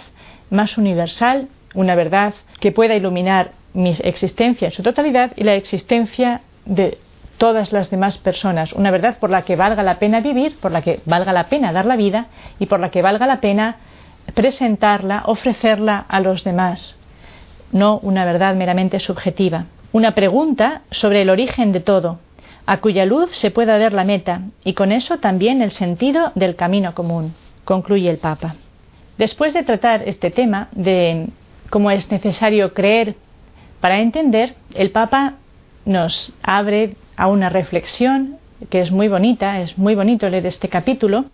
más 0.50 0.78
universal, 0.78 1.48
una 1.74 1.96
verdad 1.96 2.34
que 2.60 2.72
pueda 2.72 2.96
iluminar 2.96 3.52
mi 3.74 3.94
existencia 4.04 4.68
en 4.68 4.74
su 4.74 4.84
totalidad 4.84 5.32
y 5.36 5.44
la 5.44 5.54
existencia 5.54 6.42
de 6.66 6.98
todas 7.38 7.72
las 7.72 7.90
demás 7.90 8.18
personas, 8.18 8.74
una 8.74 8.92
verdad 8.92 9.18
por 9.18 9.30
la 9.30 9.44
que 9.44 9.56
valga 9.56 9.82
la 9.84 9.98
pena 10.00 10.20
vivir, 10.20 10.58
por 10.58 10.72
la 10.72 10.82
que 10.82 11.00
valga 11.06 11.34
la 11.34 11.48
pena 11.48 11.74
dar 11.74 11.86
la 11.86 11.96
vida 11.96 12.28
y 12.60 12.68
por 12.68 12.80
la 12.80 12.92
que 12.92 13.02
valga 13.02 13.26
la 13.26 13.42
pena 13.42 13.78
presentarla, 14.34 15.24
ofrecerla 15.26 16.06
a 16.08 16.20
los 16.20 16.44
demás, 16.44 16.98
no 17.72 18.00
una 18.00 18.26
verdad 18.26 18.56
meramente 18.56 19.00
subjetiva. 19.00 19.66
Una 19.92 20.12
pregunta 20.16 20.82
sobre 20.92 21.22
el 21.22 21.30
origen 21.30 21.72
de 21.72 21.82
todo, 21.82 22.20
a 22.66 22.78
cuya 22.78 23.06
luz 23.06 23.36
se 23.36 23.52
pueda 23.52 23.78
ver 23.78 23.94
la 23.94 24.04
meta 24.04 24.42
y 24.64 24.74
con 24.74 24.92
eso 24.92 25.18
también 25.18 25.62
el 25.62 25.72
sentido 25.72 26.32
del 26.36 26.56
camino 26.56 26.94
común, 26.94 27.34
concluye 27.66 28.10
el 28.10 28.18
Papa. 28.18 28.56
Después 29.18 29.54
de 29.54 29.64
tratar 29.64 30.08
este 30.08 30.32
tema 30.32 30.70
de 30.72 31.28
cómo 31.70 31.92
es 31.92 32.10
necesario 32.12 32.74
creer 32.74 33.16
para 33.82 34.00
entender, 34.00 34.56
el 34.74 34.92
Papa 34.92 35.36
nos 35.86 36.32
abre 36.44 36.96
a 37.18 37.28
una 37.28 37.50
reflexión 37.50 38.38
que 38.70 38.80
es 38.80 38.92
muy 38.92 39.08
bonita, 39.08 39.60
es 39.60 39.78
muy 39.78 39.96
bonito 39.96 40.30
leer 40.30 40.46
este 40.46 40.70
capítulo, 40.70 41.26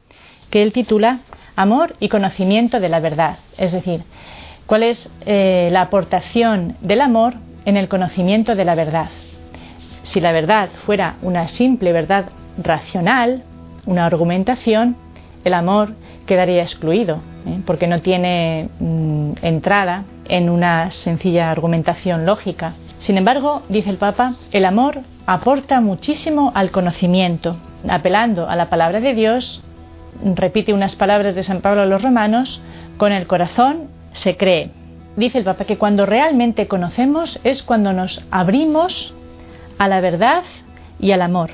que 0.50 0.63
él 0.63 0.71
titula 0.71 1.19
amor 1.58 1.96
y 2.00 2.08
conocimiento 2.08 2.80
de 2.80 2.88
la 2.88 3.02
verdad. 3.02 3.39
Es 3.58 3.74
decir, 3.74 4.04
cuál 4.67 4.84
es 4.84 5.10
eh, 5.26 5.70
la 5.72 5.82
aportación 5.82 6.78
del 6.80 7.02
amor 7.02 7.34
en 7.65 7.76
el 7.76 7.89
conocimiento 7.89 8.56
de 8.56 8.63
la 8.63 8.76
verdad. 8.76 9.10
Si 10.04 10.22
la 10.22 10.32
verdad 10.32 10.70
fuera 10.86 11.15
una 11.22 11.48
simple 11.48 11.91
verdad 11.91 12.26
racional, 12.58 13.43
una 13.86 14.06
argumentación, 14.06 14.96
el 15.43 15.54
amor 15.54 15.96
quedaría 16.26 16.62
excluido, 16.62 17.22
¿eh? 17.46 17.60
porque 17.65 17.88
no 17.88 18.02
tiene 18.02 18.70
mm, 18.80 19.32
entrada 19.41 20.06
en 20.30 20.50
una 20.50 20.91
sencilla 20.91 21.50
argumentación 21.50 22.26
lógica. 22.26 22.74
Sin 23.00 23.17
embargo, 23.17 23.63
dice 23.67 23.89
el 23.89 23.98
Papa, 23.98 24.36
el 24.52 24.65
amor 24.65 25.00
aporta 25.26 25.82
muchísimo 25.82 26.52
al 26.54 26.72
conocimiento, 26.72 27.58
apelando 27.89 28.48
a 28.48 28.56
la 28.56 28.70
palabra 28.70 29.00
de 29.00 29.13
Dios 29.13 29.62
repite 30.36 30.73
unas 30.73 30.95
palabras 30.95 31.36
de 31.36 31.43
San 31.43 31.62
Pablo 31.62 31.82
a 31.82 31.86
los 31.86 32.01
romanos, 32.01 32.62
con 32.97 33.12
el 33.12 33.27
corazón 33.27 33.88
se 34.13 34.38
cree. 34.38 34.71
Dice 35.15 35.39
el 35.39 35.43
Papa 35.43 35.65
que 35.65 35.77
cuando 35.77 36.06
realmente 36.06 36.67
conocemos 36.67 37.39
es 37.43 37.63
cuando 37.63 37.93
nos 37.93 38.23
abrimos 38.32 39.13
a 39.77 39.88
la 39.88 40.01
verdad 40.01 40.43
y 40.99 41.12
al 41.12 41.21
amor. 41.21 41.51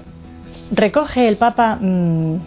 Recoge 0.72 1.28
el 1.28 1.38
Papa 1.38 1.78
mm, 1.80 2.38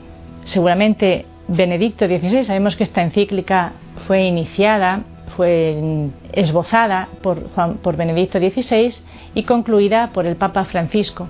seguramente 0.44 1.26
Benedicto 1.48 2.06
XVI, 2.06 2.44
sabemos 2.44 2.76
que 2.76 2.82
esta 2.82 3.02
encíclica 3.02 3.72
fue 4.06 4.24
iniciada, 4.24 5.02
fue 5.36 6.10
esbozada 6.32 7.08
por, 7.22 7.44
por 7.82 7.96
Benedicto 7.96 8.38
XVI 8.38 8.94
y 9.34 9.44
concluida 9.44 10.10
por 10.12 10.26
el 10.26 10.36
Papa 10.36 10.64
Francisco. 10.64 11.28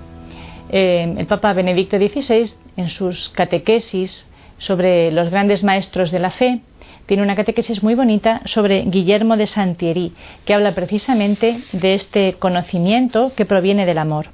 Eh, 0.69 1.15
el 1.17 1.27
Papa 1.27 1.53
Benedicto 1.53 1.97
XVI, 1.97 2.53
en 2.77 2.89
sus 2.89 3.29
catequesis, 3.29 4.27
sobre 4.57 5.11
los 5.11 5.29
grandes 5.29 5.63
maestros 5.63 6.11
de 6.11 6.19
la 6.19 6.31
fe, 6.31 6.61
tiene 7.05 7.23
una 7.23 7.35
catequesis 7.35 7.83
muy 7.83 7.95
bonita 7.95 8.41
sobre 8.45 8.81
Guillermo 8.81 9.37
de 9.37 9.47
Santieri, 9.47 10.13
que 10.45 10.53
habla 10.53 10.75
precisamente 10.75 11.61
de 11.71 11.93
este 11.93 12.33
conocimiento 12.33 13.31
que 13.35 13.45
proviene 13.45 13.85
del 13.85 13.97
amor. 13.97 14.27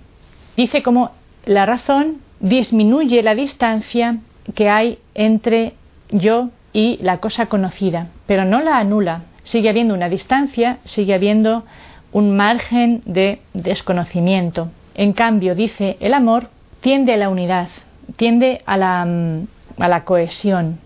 Dice 0.57 0.81
cómo 0.81 1.11
la 1.45 1.65
razón 1.65 2.17
disminuye 2.39 3.21
la 3.23 3.35
distancia 3.35 4.17
que 4.55 4.69
hay 4.69 4.97
entre 5.13 5.73
yo 6.09 6.49
y 6.73 6.97
la 7.01 7.17
cosa 7.17 7.45
conocida, 7.45 8.07
pero 8.25 8.43
no 8.43 8.61
la 8.61 8.77
anula. 8.77 9.23
Sigue 9.43 9.69
habiendo 9.69 9.93
una 9.93 10.09
distancia, 10.09 10.79
sigue 10.83 11.13
habiendo 11.13 11.65
un 12.11 12.35
margen 12.35 13.01
de 13.05 13.39
desconocimiento. 13.53 14.69
En 14.95 15.13
cambio, 15.13 15.55
dice, 15.55 15.97
el 15.99 16.13
amor 16.13 16.49
tiende 16.81 17.13
a 17.13 17.17
la 17.17 17.29
unidad, 17.29 17.69
tiende 18.15 18.61
a 18.65 18.77
la 18.77 19.05
mm, 19.05 19.47
a 19.77 19.87
la 19.87 20.05
cohesión, 20.05 20.79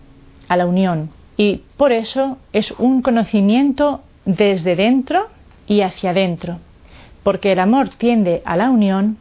a 0.48 0.56
la 0.56 0.66
unión. 0.66 1.10
Y 1.36 1.62
por 1.76 1.92
eso 1.92 2.38
es 2.52 2.72
un 2.72 3.02
conocimiento 3.02 4.02
desde 4.24 4.76
dentro 4.76 5.28
y 5.66 5.82
hacia 5.82 6.10
adentro, 6.10 6.58
porque 7.22 7.52
el 7.52 7.60
amor 7.60 7.90
tiende 7.90 8.42
a 8.44 8.56
la 8.56 8.70
unión 8.70 9.18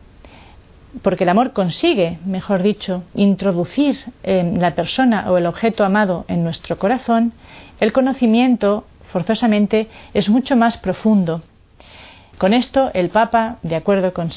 porque 1.01 1.23
el 1.23 1.29
amor 1.29 1.53
consigue, 1.53 2.19
mejor 2.25 2.63
dicho, 2.63 3.03
introducir 3.13 3.97
la 4.23 4.73
persona 4.75 5.29
o 5.31 5.37
el 5.37 5.45
objeto 5.45 5.83
amado 5.83 6.25
en 6.27 6.43
nuestro 6.43 6.77
corazón, 6.77 7.33
el 7.79 7.93
conocimiento 7.93 8.85
forzosamente 9.11 9.87
es 10.13 10.29
mucho 10.29 10.55
más 10.55 10.77
profundo. 10.77 11.41
Con 12.37 12.53
esto 12.53 12.91
el 12.93 13.09
Papa, 13.09 13.57
de 13.63 13.75
acuerdo 13.75 14.13
con 14.13 14.29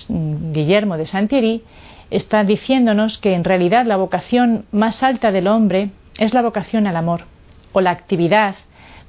Guillermo 0.52 0.96
de 0.96 1.06
Santieri, 1.06 1.64
está 2.10 2.44
diciéndonos 2.44 3.18
que 3.18 3.34
en 3.34 3.44
realidad 3.44 3.84
la 3.84 3.96
vocación 3.96 4.64
más 4.72 5.02
alta 5.02 5.32
del 5.32 5.46
hombre 5.46 5.90
es 6.18 6.32
la 6.32 6.42
vocación 6.42 6.86
al 6.86 6.96
amor, 6.96 7.24
o 7.72 7.80
la 7.80 7.90
actividad 7.90 8.54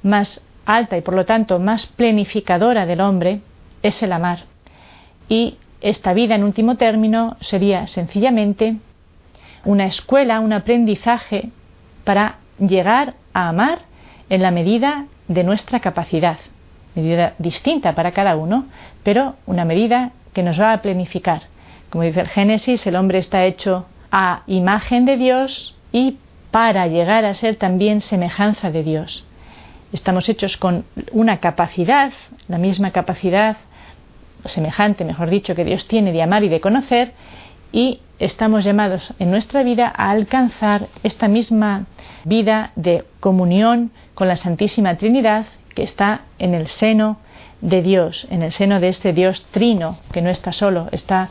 más 0.02 0.42
alta 0.66 0.96
y 0.96 1.00
por 1.00 1.14
lo 1.14 1.24
tanto 1.24 1.58
más 1.58 1.86
plenificadora 1.86 2.84
del 2.84 3.00
hombre 3.00 3.40
es 3.82 4.02
el 4.02 4.12
amar. 4.12 4.44
Y 5.28 5.56
esta 5.80 6.12
vida, 6.12 6.34
en 6.34 6.44
último 6.44 6.76
término, 6.76 7.36
sería 7.40 7.86
sencillamente 7.86 8.76
una 9.64 9.86
escuela, 9.86 10.40
un 10.40 10.52
aprendizaje 10.52 11.50
para 12.04 12.36
llegar 12.58 13.14
a 13.32 13.48
amar 13.48 13.80
en 14.28 14.42
la 14.42 14.50
medida 14.50 15.06
de 15.28 15.44
nuestra 15.44 15.80
capacidad, 15.80 16.38
medida 16.94 17.34
distinta 17.38 17.94
para 17.94 18.12
cada 18.12 18.36
uno, 18.36 18.66
pero 19.02 19.36
una 19.46 19.64
medida 19.64 20.12
que 20.32 20.42
nos 20.42 20.60
va 20.60 20.72
a 20.72 20.82
planificar. 20.82 21.42
Como 21.90 22.04
dice 22.04 22.20
el 22.20 22.28
Génesis, 22.28 22.86
el 22.86 22.96
hombre 22.96 23.18
está 23.18 23.44
hecho 23.44 23.86
a 24.10 24.42
imagen 24.46 25.04
de 25.04 25.16
Dios 25.16 25.74
y 25.92 26.18
para 26.50 26.86
llegar 26.86 27.24
a 27.24 27.34
ser 27.34 27.56
también 27.56 28.00
semejanza 28.00 28.70
de 28.70 28.82
Dios. 28.82 29.24
Estamos 29.92 30.28
hechos 30.28 30.56
con 30.56 30.84
una 31.12 31.38
capacidad, 31.38 32.12
la 32.48 32.58
misma 32.58 32.92
capacidad 32.92 33.56
semejante, 34.44 35.04
mejor 35.04 35.30
dicho, 35.30 35.54
que 35.54 35.64
Dios 35.64 35.86
tiene 35.86 36.12
de 36.12 36.22
amar 36.22 36.44
y 36.44 36.48
de 36.48 36.60
conocer, 36.60 37.12
y 37.72 38.00
estamos 38.18 38.64
llamados 38.64 39.12
en 39.18 39.30
nuestra 39.30 39.62
vida 39.62 39.92
a 39.94 40.10
alcanzar 40.10 40.88
esta 41.02 41.28
misma 41.28 41.86
vida 42.24 42.72
de 42.76 43.04
comunión 43.20 43.90
con 44.14 44.28
la 44.28 44.36
Santísima 44.36 44.96
Trinidad 44.96 45.46
que 45.74 45.82
está 45.82 46.22
en 46.38 46.54
el 46.54 46.68
seno 46.68 47.18
de 47.60 47.82
Dios, 47.82 48.26
en 48.30 48.42
el 48.42 48.52
seno 48.52 48.80
de 48.80 48.88
este 48.88 49.12
Dios 49.12 49.46
trino, 49.50 49.98
que 50.12 50.22
no 50.22 50.30
está 50.30 50.52
solo, 50.52 50.88
está, 50.92 51.30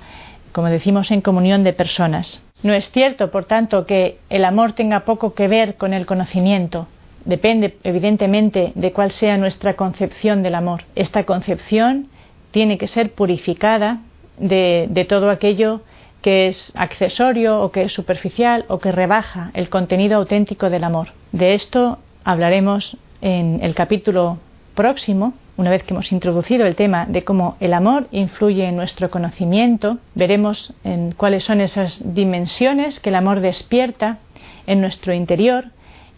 como 0.52 0.68
decimos, 0.70 1.12
en 1.12 1.22
comunión 1.22 1.64
de 1.64 1.74
personas. 1.74 2.42
No 2.64 2.74
es 2.74 2.92
cierto, 2.92 3.32
por 3.32 3.46
tanto, 3.46 3.86
que 3.86 4.20
el 4.30 4.46
amor 4.46 4.74
tenga 4.74 5.02
poco 5.02 5.34
que 5.34 5.48
ver 5.48 5.76
con 5.76 5.94
el 5.94 6.06
conocimiento. 6.06 6.88
Depende, 7.26 7.78
evidentemente, 7.84 8.72
de 8.76 8.92
cuál 8.94 9.12
sea 9.12 9.38
nuestra 9.38 9.76
concepción 9.76 10.42
del 10.44 10.56
amor. 10.56 10.84
Esta 10.96 11.24
concepción 11.26 12.08
tiene 12.52 12.78
que 12.78 12.88
ser 12.88 13.14
purificada 13.14 14.00
de, 14.38 15.06
todo 15.08 15.30
aquello 15.30 15.82
que 16.22 16.48
es 16.48 16.72
accesorio 16.76 17.62
o 17.62 17.72
que 17.72 17.84
es 17.84 17.94
superficial 17.94 18.66
o 18.68 18.80
que 18.80 18.92
rebaja 18.92 19.52
el 19.54 19.70
contenido 19.70 20.18
auténtico 20.18 20.70
del 20.70 20.84
amor. 20.84 21.10
De 21.32 21.56
esto 21.56 22.00
hablaremos 22.24 22.98
en 23.22 23.60
el 23.62 23.76
capítulo 23.76 24.38
próximo, 24.76 25.34
una 25.58 25.70
vez 25.70 25.84
que 25.84 25.94
hemos 25.94 26.12
introducido 26.12 26.66
el 26.66 26.76
tema 26.76 27.06
de 27.06 27.24
cómo 27.24 27.56
el 27.60 27.74
amor 27.74 28.08
influye 28.12 28.68
en 28.68 28.76
nuestro 28.76 29.12
conocimiento, 29.12 30.00
veremos 30.16 30.74
en 30.84 31.12
cuáles 31.12 31.44
son 31.44 31.62
esas 31.62 32.02
dimensiones 32.16 33.00
que 33.00 33.10
el 33.10 33.16
amor 33.16 33.42
despierta 33.42 34.18
en 34.66 34.82
nuestro 34.82 35.14
interior 35.14 35.66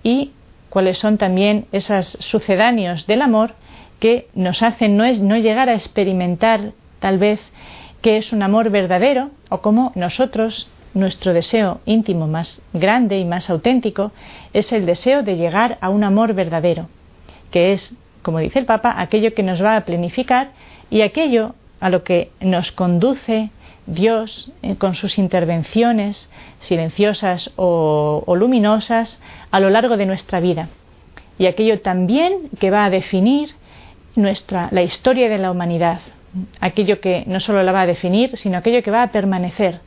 y 0.04 0.32
cuáles 0.70 0.98
son 0.98 1.18
también 1.18 1.66
esos 1.72 2.18
sucedáneos 2.20 3.06
del 3.06 3.22
amor 3.22 3.54
que 4.00 4.28
nos 4.34 4.62
hacen 4.64 4.98
no, 4.98 5.04
es, 5.04 5.20
no 5.20 5.38
llegar 5.38 5.70
a 5.70 5.76
experimentar 5.76 6.72
tal 7.00 7.18
vez 7.18 7.40
qué 8.02 8.18
es 8.18 8.34
un 8.34 8.44
amor 8.44 8.70
verdadero 8.70 9.32
o 9.50 9.62
cómo 9.62 9.92
nosotros 9.96 10.68
nuestro 10.94 11.34
deseo 11.34 11.82
íntimo 11.86 12.28
más 12.28 12.62
grande 12.74 13.18
y 13.20 13.26
más 13.26 13.50
auténtico 13.50 14.12
es 14.54 14.72
el 14.72 14.86
deseo 14.86 15.24
de 15.24 15.38
llegar 15.38 15.78
a 15.82 15.90
un 15.90 16.04
amor 16.04 16.34
verdadero, 16.34 16.88
que 17.52 17.74
es, 17.74 17.94
como 18.22 18.40
dice 18.40 18.60
el 18.60 18.66
Papa, 18.66 18.96
aquello 18.98 19.34
que 19.34 19.44
nos 19.44 19.64
va 19.64 19.76
a 19.76 19.86
planificar 19.86 20.52
y 20.90 21.02
aquello 21.02 21.56
a 21.80 21.90
lo 21.90 22.04
que 22.04 22.32
nos 22.40 22.72
conduce 22.72 23.50
Dios 23.86 24.52
eh, 24.62 24.76
con 24.76 24.96
sus 24.96 25.18
intervenciones 25.18 26.30
silenciosas 26.62 27.52
o, 27.58 28.24
o 28.26 28.36
luminosas 28.36 29.22
a 29.52 29.60
lo 29.60 29.70
largo 29.70 29.98
de 29.98 30.06
nuestra 30.06 30.40
vida. 30.40 30.70
Y 31.38 31.48
aquello 31.48 31.82
también 31.82 32.50
que 32.60 32.72
va 32.72 32.86
a 32.86 32.90
definir 32.90 33.56
nuestra, 34.16 34.70
la 34.72 34.84
historia 34.84 35.28
de 35.30 35.40
la 35.40 35.52
humanidad, 35.52 36.00
aquello 36.60 37.00
que 37.00 37.24
no 37.28 37.40
solo 37.40 37.64
la 37.64 37.72
va 37.72 37.82
a 37.82 37.88
definir, 37.88 38.38
sino 38.38 38.58
aquello 38.58 38.84
que 38.84 38.92
va 38.92 39.04
a 39.04 39.12
permanecer. 39.12 39.82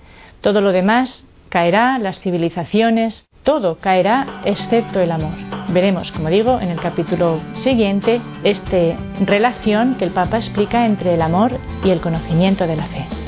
Todo 0.46 0.60
lo 0.60 0.70
demás 0.70 1.26
caerá, 1.48 1.98
las 1.98 2.20
civilizaciones, 2.20 3.26
todo 3.42 3.78
caerá 3.80 4.42
excepto 4.44 5.00
el 5.00 5.10
amor. 5.10 5.32
Veremos, 5.70 6.12
como 6.12 6.30
digo, 6.30 6.60
en 6.60 6.68
el 6.68 6.78
capítulo 6.78 7.40
siguiente 7.54 8.20
esta 8.44 8.96
relación 9.26 9.96
que 9.96 10.04
el 10.04 10.12
Papa 10.12 10.36
explica 10.36 10.86
entre 10.86 11.14
el 11.14 11.22
amor 11.22 11.58
y 11.84 11.90
el 11.90 12.00
conocimiento 12.00 12.64
de 12.68 12.76
la 12.76 12.86
fe. 12.86 13.25